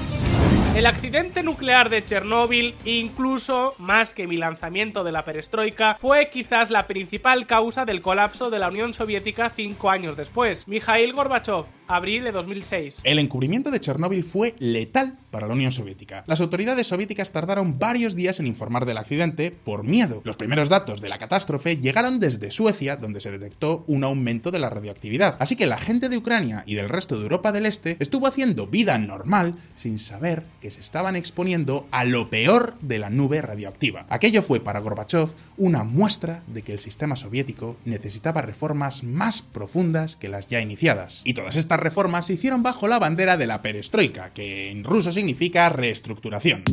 El 0.79 0.87
accidente 0.87 1.43
nuclear 1.43 1.91
de 1.91 2.05
Chernóbil, 2.05 2.75
incluso 2.85 3.75
más 3.79 4.15
que 4.15 4.29
mi 4.29 4.37
lanzamiento 4.37 5.03
de 5.03 5.11
la 5.11 5.25
perestroika, 5.25 5.99
fue 6.01 6.31
quizás 6.31 6.71
la 6.71 6.87
principal 6.87 7.47
causa 7.47 7.85
del 7.85 8.01
colapso 8.01 8.49
de 8.49 8.61
la 8.61 8.69
Unión 8.69 8.95
Soviética 8.95 9.51
cinco 9.51 9.91
años 9.91 10.17
después. 10.17 10.69
Mikhail 10.69 11.13
Gorbachev, 11.13 11.65
abril 11.89 12.23
de 12.23 12.33
2006. 12.33 13.01
El 13.03 13.19
encubrimiento 13.19 13.73
de 13.73 13.81
Chernóbil 13.81 14.23
fue 14.23 14.55
letal 14.61 15.19
para 15.33 15.49
la 15.49 15.55
Unión 15.55 15.73
Soviética. 15.73 16.23
Las 16.29 16.41
autoridades 16.41 16.87
soviéticas 16.87 17.33
tardaron 17.33 17.79
varios 17.79 18.15
días 18.15 18.39
en 18.39 18.47
informar 18.47 18.87
del 18.87 18.99
accidente 18.99 19.51
por 19.51 19.83
miedo. 19.83 20.21
Los 20.25 20.37
primeros 20.37 20.69
datos 20.69 21.01
de 21.01 21.09
la 21.09 21.19
catástrofe 21.19 21.58
llegaron 21.65 22.21
desde 22.21 22.51
Suecia, 22.51 22.97
donde 22.97 23.21
se 23.21 23.31
detectó 23.31 23.85
un 23.87 24.05
aumento 24.05 24.51
de 24.51 24.59
la 24.59 24.71
radioactividad. 24.71 25.37
Así 25.39 25.57
que 25.57 25.67
la 25.67 25.79
gente 25.79 26.09
de 26.09 26.17
Ucrania 26.17 26.63
y 26.67 26.75
del 26.75 26.89
resto 26.89 27.17
de 27.17 27.23
Europa 27.23 27.53
del 27.53 27.67
Este 27.67 27.97
estuvo 28.01 28.27
haciendo 28.27 28.67
vida 28.67 28.99
normal 28.99 29.55
sin 29.75 29.99
saber 29.99 30.45
que 30.61 30.71
se 30.71 30.81
estaban 30.81 31.17
exponiendo 31.17 31.87
a 31.91 32.05
lo 32.05 32.31
peor 32.31 32.77
de 32.81 32.99
la 32.99 33.11
nube 33.11 33.43
radioactiva. 33.43 34.07
Aquello 34.09 34.43
fue 34.43 34.61
para 34.61 34.81
Gorbachev 34.81 35.31
una 35.57 35.85
muestra 35.85 36.43
de 36.47 36.63
que 36.63 36.73
el 36.73 36.79
sistema 36.79 37.17
soviético 37.17 37.77
necesitaba 37.85 38.43
reformas 38.43 39.03
más 39.05 39.43
profundas 39.43 40.17
que 40.17 40.29
las 40.29 40.49
ya 40.49 40.61
iniciadas. 40.61 41.23
Y 41.25 41.35
todas 41.35 41.57
estas 41.57 41.81
reformas 41.81 42.27
se 42.27 42.35
hicieron 42.35 42.63
bajo 42.63 42.89
la 42.89 42.99
bandera 42.99 43.37
de 43.37 43.47
la 43.47 43.63
perestroika, 43.63 44.33
que 44.33 44.71
en 44.71 44.85
ruso 44.85 45.13
significa 45.13 45.69
reestructuración. 45.69 46.65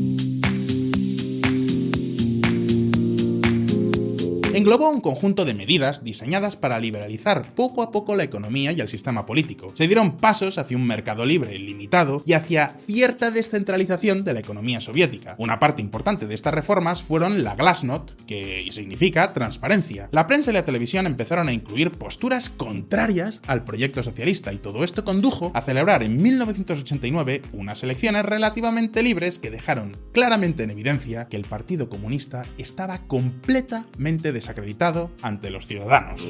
Englobó 4.58 4.90
un 4.90 5.02
conjunto 5.02 5.46
de 5.46 5.54
medidas 5.54 6.04
diseñadas 6.04 6.56
para 6.56 6.80
liberalizar 6.80 7.54
poco 7.56 7.82
a 7.82 7.92
poco 7.92 8.16
la 8.16 8.24
economía 8.24 8.72
y 8.72 8.80
el 8.80 8.88
sistema 8.88 9.26
político. 9.26 9.72
Se 9.74 9.88
dieron 9.88 10.18
pasos 10.18 10.58
hacia 10.58 10.78
un 10.78 10.88
mercado 10.88 11.26
libre 11.26 11.58
limitado 11.58 12.24
y 12.26 12.34
hacia 12.34 12.76
cierta 12.86 13.32
descentralización 13.32 14.24
de 14.24 14.34
la 14.34 14.40
economía 14.40 14.82
soviética. 14.82 15.36
Una 15.38 15.60
parte 15.60 15.82
importante 15.82 16.28
de 16.28 16.36
estas 16.36 16.54
reformas 16.54 17.04
fueron 17.04 17.44
la 17.44 17.56
Glasnost, 17.56 18.12
que 18.28 18.68
significa 18.72 19.34
transparencia. 19.34 20.10
La 20.12 20.28
prensa 20.28 20.52
y 20.52 20.54
la 20.54 20.66
televisión 20.66 21.06
empezaron 21.06 21.48
a 21.48 21.54
incluir 21.54 21.92
posturas 21.92 22.50
contrarias 22.50 23.42
al 23.48 23.64
proyecto 23.64 24.04
socialista 24.04 24.54
y 24.54 24.58
todo 24.58 24.84
esto 24.84 25.04
condujo 25.04 25.52
a 25.54 25.62
celebrar 25.62 26.04
en 26.04 26.22
1989 26.22 27.42
unas 27.54 27.84
elecciones 27.84 28.24
relativamente 28.24 29.04
libres 29.04 29.40
que 29.40 29.52
dejaron 29.52 29.98
claramente 30.14 30.64
en 30.64 30.70
evidencia 30.70 31.28
que 31.28 31.38
el 31.38 31.46
Partido 31.46 31.90
Comunista 31.90 32.44
estaba 32.58 33.08
completamente 33.08 34.32
desacreditado 34.46 35.10
ante 35.24 35.50
los 35.50 35.66
ciudadanos. 35.66 36.24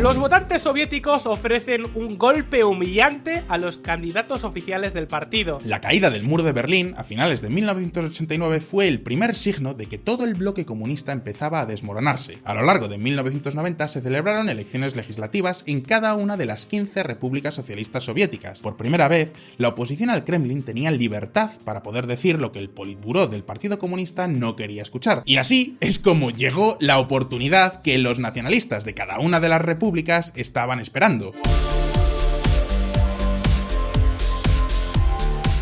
Los 0.00 0.16
votantes 0.16 0.62
soviéticos 0.62 1.26
ofrecen 1.26 1.82
un 1.94 2.16
golpe 2.16 2.64
humillante 2.64 3.42
a 3.48 3.58
los 3.58 3.78
candidatos 3.78 4.44
oficiales 4.44 4.94
del 4.94 5.06
partido. 5.06 5.58
La 5.64 5.80
caída 5.80 6.10
del 6.10 6.22
muro 6.22 6.42
de 6.42 6.52
Berlín 6.52 6.94
a 6.96 7.04
finales 7.04 7.42
de 7.42 7.50
1989 7.50 8.60
fue 8.60 8.88
el 8.88 9.00
primer 9.00 9.34
signo 9.34 9.74
de 9.74 9.86
que 9.86 9.98
todo 9.98 10.24
el 10.24 10.34
bloque 10.34 10.64
comunista 10.64 11.12
empezaba 11.12 11.60
a 11.60 11.66
desmoronarse. 11.66 12.38
A 12.44 12.54
lo 12.54 12.62
largo 12.62 12.88
de 12.88 12.98
1990 12.98 13.88
se 13.88 14.00
celebraron 14.00 14.48
elecciones 14.48 14.96
legislativas 14.96 15.64
en 15.66 15.80
cada 15.80 16.14
una 16.14 16.36
de 16.36 16.46
las 16.46 16.66
15 16.66 17.02
repúblicas 17.02 17.54
socialistas 17.54 18.04
soviéticas. 18.04 18.60
Por 18.60 18.76
primera 18.76 19.08
vez, 19.08 19.32
la 19.58 19.68
oposición 19.68 20.10
al 20.10 20.24
Kremlin 20.24 20.62
tenía 20.62 20.90
libertad 20.90 21.50
para 21.64 21.82
poder 21.82 22.06
decir 22.06 22.40
lo 22.40 22.52
que 22.52 22.60
el 22.60 22.70
Politburó 22.70 23.26
del 23.26 23.44
Partido 23.44 23.78
Comunista 23.78 24.26
no 24.26 24.56
quería 24.56 24.82
escuchar. 24.82 25.22
Y 25.26 25.36
así 25.36 25.76
es 25.80 25.98
como 25.98 26.30
llegó 26.30 26.76
la 26.80 26.98
oposición 26.98 27.25
que 27.82 27.98
los 27.98 28.18
nacionalistas 28.18 28.84
de 28.84 28.94
cada 28.94 29.18
una 29.18 29.40
de 29.40 29.48
las 29.48 29.62
repúblicas 29.62 30.32
estaban 30.34 30.80
esperando. 30.80 31.34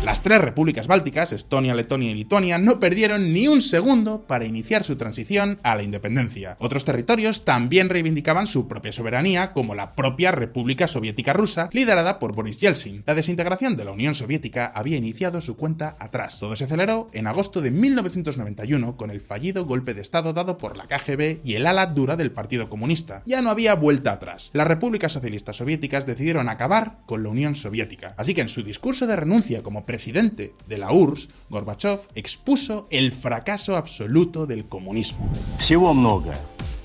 Las 0.05 0.21
tres 0.21 0.39
repúblicas 0.39 0.85
bálticas, 0.85 1.33
Estonia, 1.33 1.73
Letonia 1.73 2.11
y 2.11 2.13
Lituania, 2.13 2.59
no 2.59 2.79
perdieron 2.79 3.33
ni 3.33 3.47
un 3.47 3.63
segundo 3.63 4.27
para 4.27 4.45
iniciar 4.45 4.83
su 4.83 4.97
transición 4.97 5.57
a 5.63 5.73
la 5.73 5.81
independencia. 5.81 6.57
Otros 6.59 6.85
territorios 6.85 7.43
también 7.43 7.89
reivindicaban 7.89 8.45
su 8.45 8.67
propia 8.67 8.91
soberanía, 8.91 9.51
como 9.51 9.73
la 9.73 9.95
propia 9.95 10.29
República 10.31 10.87
Soviética 10.87 11.33
Rusa, 11.33 11.69
liderada 11.73 12.19
por 12.19 12.35
Boris 12.35 12.59
Yeltsin. 12.59 13.01
La 13.07 13.15
desintegración 13.15 13.77
de 13.77 13.83
la 13.83 13.93
Unión 13.93 14.13
Soviética 14.13 14.67
había 14.67 14.97
iniciado 14.97 15.41
su 15.41 15.55
cuenta 15.55 15.95
atrás. 15.97 16.37
Todo 16.39 16.55
se 16.55 16.65
aceleró 16.65 17.07
en 17.11 17.25
agosto 17.25 17.59
de 17.59 17.71
1991 17.71 18.97
con 18.97 19.09
el 19.09 19.21
fallido 19.21 19.65
golpe 19.65 19.95
de 19.95 20.01
Estado 20.01 20.33
dado 20.33 20.59
por 20.59 20.77
la 20.77 20.85
KGB 20.85 21.39
y 21.43 21.55
el 21.55 21.65
ala 21.65 21.87
dura 21.87 22.15
del 22.15 22.31
Partido 22.31 22.69
Comunista. 22.69 23.23
Ya 23.25 23.41
no 23.41 23.49
había 23.49 23.73
vuelta 23.73 24.11
atrás. 24.11 24.51
Las 24.53 24.67
repúblicas 24.67 25.13
socialistas 25.13 25.55
soviéticas 25.55 26.05
decidieron 26.05 26.47
acabar 26.47 26.99
con 27.07 27.23
la 27.23 27.29
Unión 27.29 27.55
Soviética. 27.55 28.13
Así 28.17 28.35
que 28.35 28.41
en 28.41 28.49
su 28.49 28.61
discurso 28.61 29.07
de 29.07 29.15
renuncia 29.15 29.63
como 29.63 29.83
presidente 29.95 30.53
de 30.67 30.77
la 30.77 30.91
URSS, 30.91 31.29
Gorbachev 31.49 31.99
expuso 32.15 32.85
el 32.91 33.13
fracaso 33.13 33.77
absoluto 33.77 34.45
del 34.45 34.65
comunismo. 34.65 35.31
Всего 35.57 35.93
много. 35.93 36.35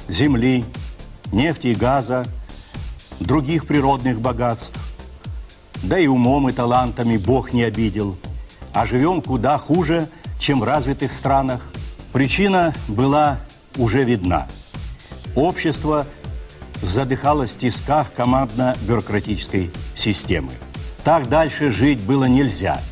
Земли, 0.09 0.65
нефти 1.33 1.69
и 1.69 1.75
газа, 1.75 2.25
других 3.19 3.67
природных 3.67 4.21
богатств. 4.21 4.79
Да 5.83 5.99
и 5.99 6.07
умом 6.07 6.51
и 6.51 6.53
талантами 6.53 7.17
Бог 7.17 7.53
не 7.53 7.65
обидел. 7.65 8.17
А 8.73 8.87
живем 8.87 9.23
куда 9.23 9.59
хуже, 9.59 10.09
чем 10.39 10.61
в 10.61 10.65
развитых 10.65 11.13
странах. 11.13 11.69
Причина 12.13 12.73
была 12.87 13.41
уже 13.77 14.05
видна. 14.05 14.47
Общество 15.35 16.07
задыхалось 16.81 17.51
в 17.51 17.59
тисках 17.59 18.13
командно-бюрократической 18.15 19.73
системы. 19.97 20.53
Так 21.03 21.29
дальше 21.29 21.71
жить 21.71 22.01
было 22.05 22.27
нельзя– 22.27 22.81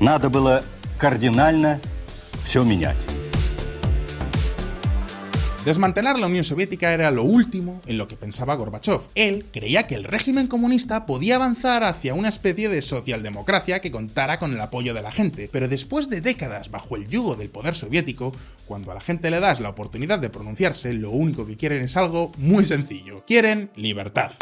Надо 0.00 0.28
было 0.30 0.62
кардинально 0.98 1.80
все 2.44 2.64
менять. 2.64 2.96
Desmantelar 5.64 6.18
la 6.18 6.26
Unión 6.26 6.44
Soviética 6.44 6.92
era 6.92 7.10
lo 7.10 7.22
último 7.22 7.80
en 7.86 7.96
lo 7.96 8.06
que 8.06 8.16
pensaba 8.16 8.54
Gorbachev. 8.54 9.00
Él 9.14 9.46
creía 9.50 9.86
que 9.86 9.94
el 9.94 10.04
régimen 10.04 10.46
comunista 10.46 11.06
podía 11.06 11.36
avanzar 11.36 11.84
hacia 11.84 12.12
una 12.12 12.28
especie 12.28 12.68
de 12.68 12.82
socialdemocracia 12.82 13.80
que 13.80 13.90
contara 13.90 14.38
con 14.38 14.52
el 14.52 14.60
apoyo 14.60 14.92
de 14.92 15.00
la 15.00 15.10
gente, 15.10 15.48
pero 15.50 15.66
después 15.66 16.10
de 16.10 16.20
décadas 16.20 16.70
bajo 16.70 16.96
el 16.96 17.08
yugo 17.08 17.34
del 17.34 17.48
poder 17.48 17.74
soviético, 17.74 18.34
cuando 18.66 18.90
a 18.90 18.94
la 18.94 19.00
gente 19.00 19.30
le 19.30 19.40
das 19.40 19.60
la 19.60 19.70
oportunidad 19.70 20.18
de 20.18 20.28
pronunciarse, 20.28 20.92
lo 20.92 21.10
único 21.10 21.46
que 21.46 21.56
quieren 21.56 21.82
es 21.82 21.96
algo 21.96 22.32
muy 22.36 22.66
sencillo. 22.66 23.24
Quieren 23.26 23.70
libertad. 23.74 24.32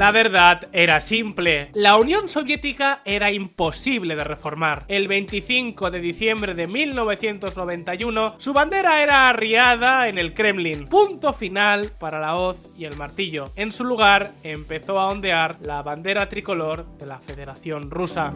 La 0.00 0.12
verdad 0.12 0.62
era 0.72 0.98
simple. 0.98 1.68
La 1.74 1.98
Unión 1.98 2.30
Soviética 2.30 3.02
era 3.04 3.30
imposible 3.32 4.16
de 4.16 4.24
reformar. 4.24 4.86
El 4.88 5.08
25 5.08 5.90
de 5.90 6.00
diciembre 6.00 6.54
de 6.54 6.66
1991, 6.66 8.36
su 8.38 8.54
bandera 8.54 9.02
era 9.02 9.28
arriada 9.28 10.08
en 10.08 10.16
el 10.16 10.32
Kremlin. 10.32 10.86
Punto 10.86 11.34
final 11.34 11.92
para 11.98 12.18
la 12.18 12.36
hoz 12.36 12.72
y 12.78 12.86
el 12.86 12.96
martillo. 12.96 13.50
En 13.56 13.72
su 13.72 13.84
lugar 13.84 14.30
empezó 14.42 14.98
a 14.98 15.10
ondear 15.10 15.58
la 15.60 15.82
bandera 15.82 16.30
tricolor 16.30 16.86
de 16.96 17.04
la 17.04 17.18
Federación 17.18 17.90
Rusa. 17.90 18.32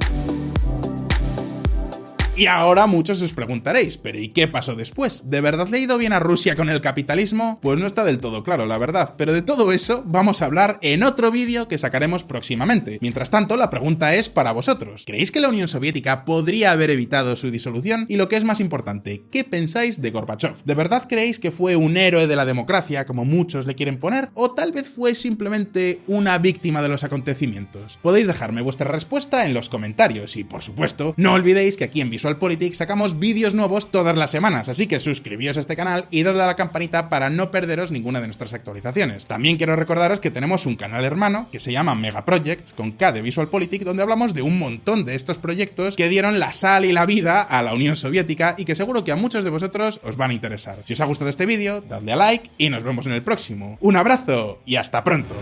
Y 2.37 2.49
ahora 2.49 2.88
muchos 2.88 3.23
os 3.23 3.33
preguntaréis, 3.33 3.97
¿pero 3.97 4.18
y 4.18 4.31
qué 4.31 4.49
pasó 4.49 4.75
después? 4.75 5.31
¿De 5.31 5.40
verdad 5.40 5.68
le 5.68 5.77
ha 5.77 5.81
ido 5.81 5.99
bien 5.99 6.12
a 6.12 6.18
Rusia 6.18 6.57
con 6.57 6.68
el 6.68 6.81
capitalismo? 6.81 7.61
Pues 7.62 7.79
no 7.79 7.87
está 7.87 8.03
del 8.03 8.18
todo 8.18 8.42
claro, 8.42 8.66
la 8.66 8.77
verdad, 8.77 9.14
pero 9.16 9.33
de 9.33 9.42
todo 9.42 9.70
eso 9.70 10.03
vamos 10.05 10.42
a 10.42 10.47
hablar 10.47 10.81
en 10.83 11.05
otro 11.05 11.31
vídeo 11.31 11.68
que 11.68 11.79
sacaremos 11.79 12.25
próximamente. 12.25 12.99
Mientras 13.01 13.31
tanto, 13.31 13.57
la 13.57 13.70
pregunta 13.70 14.16
es 14.16 14.29
para 14.31 14.51
vosotros. 14.51 15.05
¿Creéis 15.07 15.31
que 15.31 15.38
la 15.38 15.49
Unión 15.49 15.68
Soviética 15.68 16.25
podría 16.25 16.73
haber 16.73 16.90
evitado 16.90 17.37
su 17.37 17.53
disolución? 17.53 18.05
Y 18.09 18.16
lo 18.16 18.29
que 18.29 18.35
es 18.35 18.42
más 18.42 18.59
importante, 18.59 19.23
¿qué 19.31 19.44
pensáis 19.44 20.03
de 20.03 20.11
Gorbachev? 20.11 20.64
¿De 20.64 20.75
verdad 20.75 21.07
creéis 21.09 21.38
que 21.38 21.53
fue 21.53 21.77
un 21.77 21.97
héroe 21.97 22.27
de 22.27 22.35
la 22.35 22.47
democracia, 22.47 23.07
como 23.07 23.25
muchos 23.25 23.64
le 23.64 23.77
quieren 23.77 24.01
poner? 24.01 24.31
¿O 24.35 24.51
tal 24.51 24.73
vez 24.73 24.88
fue 24.88 25.14
simplemente 25.14 26.01
una 26.09 26.38
víctima 26.38 26.83
de 26.83 26.88
los 26.88 27.05
acontecimientos? 27.05 28.01
Podéis 28.03 28.27
dejarme 28.27 28.61
vuestra 28.61 28.90
respuesta 28.90 29.47
en 29.47 29.55
los 29.55 29.68
comentarios 29.68 30.37
y, 30.37 30.42
por 30.42 30.62
supuesto, 30.62 31.14
no 31.16 31.35
olvidéis 31.35 31.77
que 31.77 31.85
aquí 31.85 32.01
en 32.01 32.11
Visual 32.11 32.23
Politics 32.32 32.78
sacamos 32.78 33.18
vídeos 33.18 33.52
nuevos 33.52 33.90
todas 33.90 34.16
las 34.16 34.30
semanas, 34.30 34.70
así 34.70 34.87
que 34.87 34.98
suscribíos 34.98 35.56
a 35.56 35.60
este 35.60 35.76
canal 35.76 36.06
y 36.10 36.22
dadle 36.22 36.42
a 36.42 36.46
la 36.46 36.56
campanita 36.56 37.10
para 37.10 37.28
no 37.28 37.50
perderos 37.50 37.90
ninguna 37.90 38.20
de 38.20 38.26
nuestras 38.26 38.54
actualizaciones. 38.54 39.26
También 39.26 39.56
quiero 39.56 39.76
recordaros 39.76 40.20
que 40.20 40.30
tenemos 40.30 40.64
un 40.64 40.76
canal 40.76 41.04
hermano 41.04 41.48
que 41.52 41.60
se 41.60 41.72
llama 41.72 41.94
Mega 41.94 42.24
Projects 42.24 42.72
con 42.72 42.92
K 42.92 43.12
de 43.12 43.22
Visual 43.22 43.48
Politics, 43.48 43.84
donde 43.84 44.02
hablamos 44.02 44.32
de 44.32 44.42
un 44.42 44.58
montón 44.58 45.04
de 45.04 45.14
estos 45.14 45.37
proyectos 45.37 45.96
que 45.96 46.08
dieron 46.08 46.40
la 46.40 46.52
sal 46.52 46.87
y 46.87 46.92
la 46.92 47.04
vida 47.04 47.42
a 47.42 47.62
la 47.62 47.74
Unión 47.74 47.96
Soviética 47.96 48.54
y 48.56 48.64
que 48.64 48.74
seguro 48.74 49.04
que 49.04 49.12
a 49.12 49.16
muchos 49.16 49.44
de 49.44 49.50
vosotros 49.50 50.00
os 50.02 50.16
van 50.16 50.30
a 50.30 50.34
interesar. 50.34 50.78
Si 50.87 50.94
os 50.94 51.00
ha 51.00 51.04
gustado 51.04 51.28
este 51.28 51.44
vídeo, 51.46 51.82
dadle 51.87 52.14
a 52.14 52.16
like 52.16 52.50
y 52.56 52.70
nos 52.70 52.82
vemos 52.82 53.04
en 53.06 53.12
el 53.12 53.22
próximo. 53.22 53.76
Un 53.80 53.96
abrazo 53.96 54.60
y 54.64 54.76
hasta 54.76 55.04
pronto. 55.04 55.34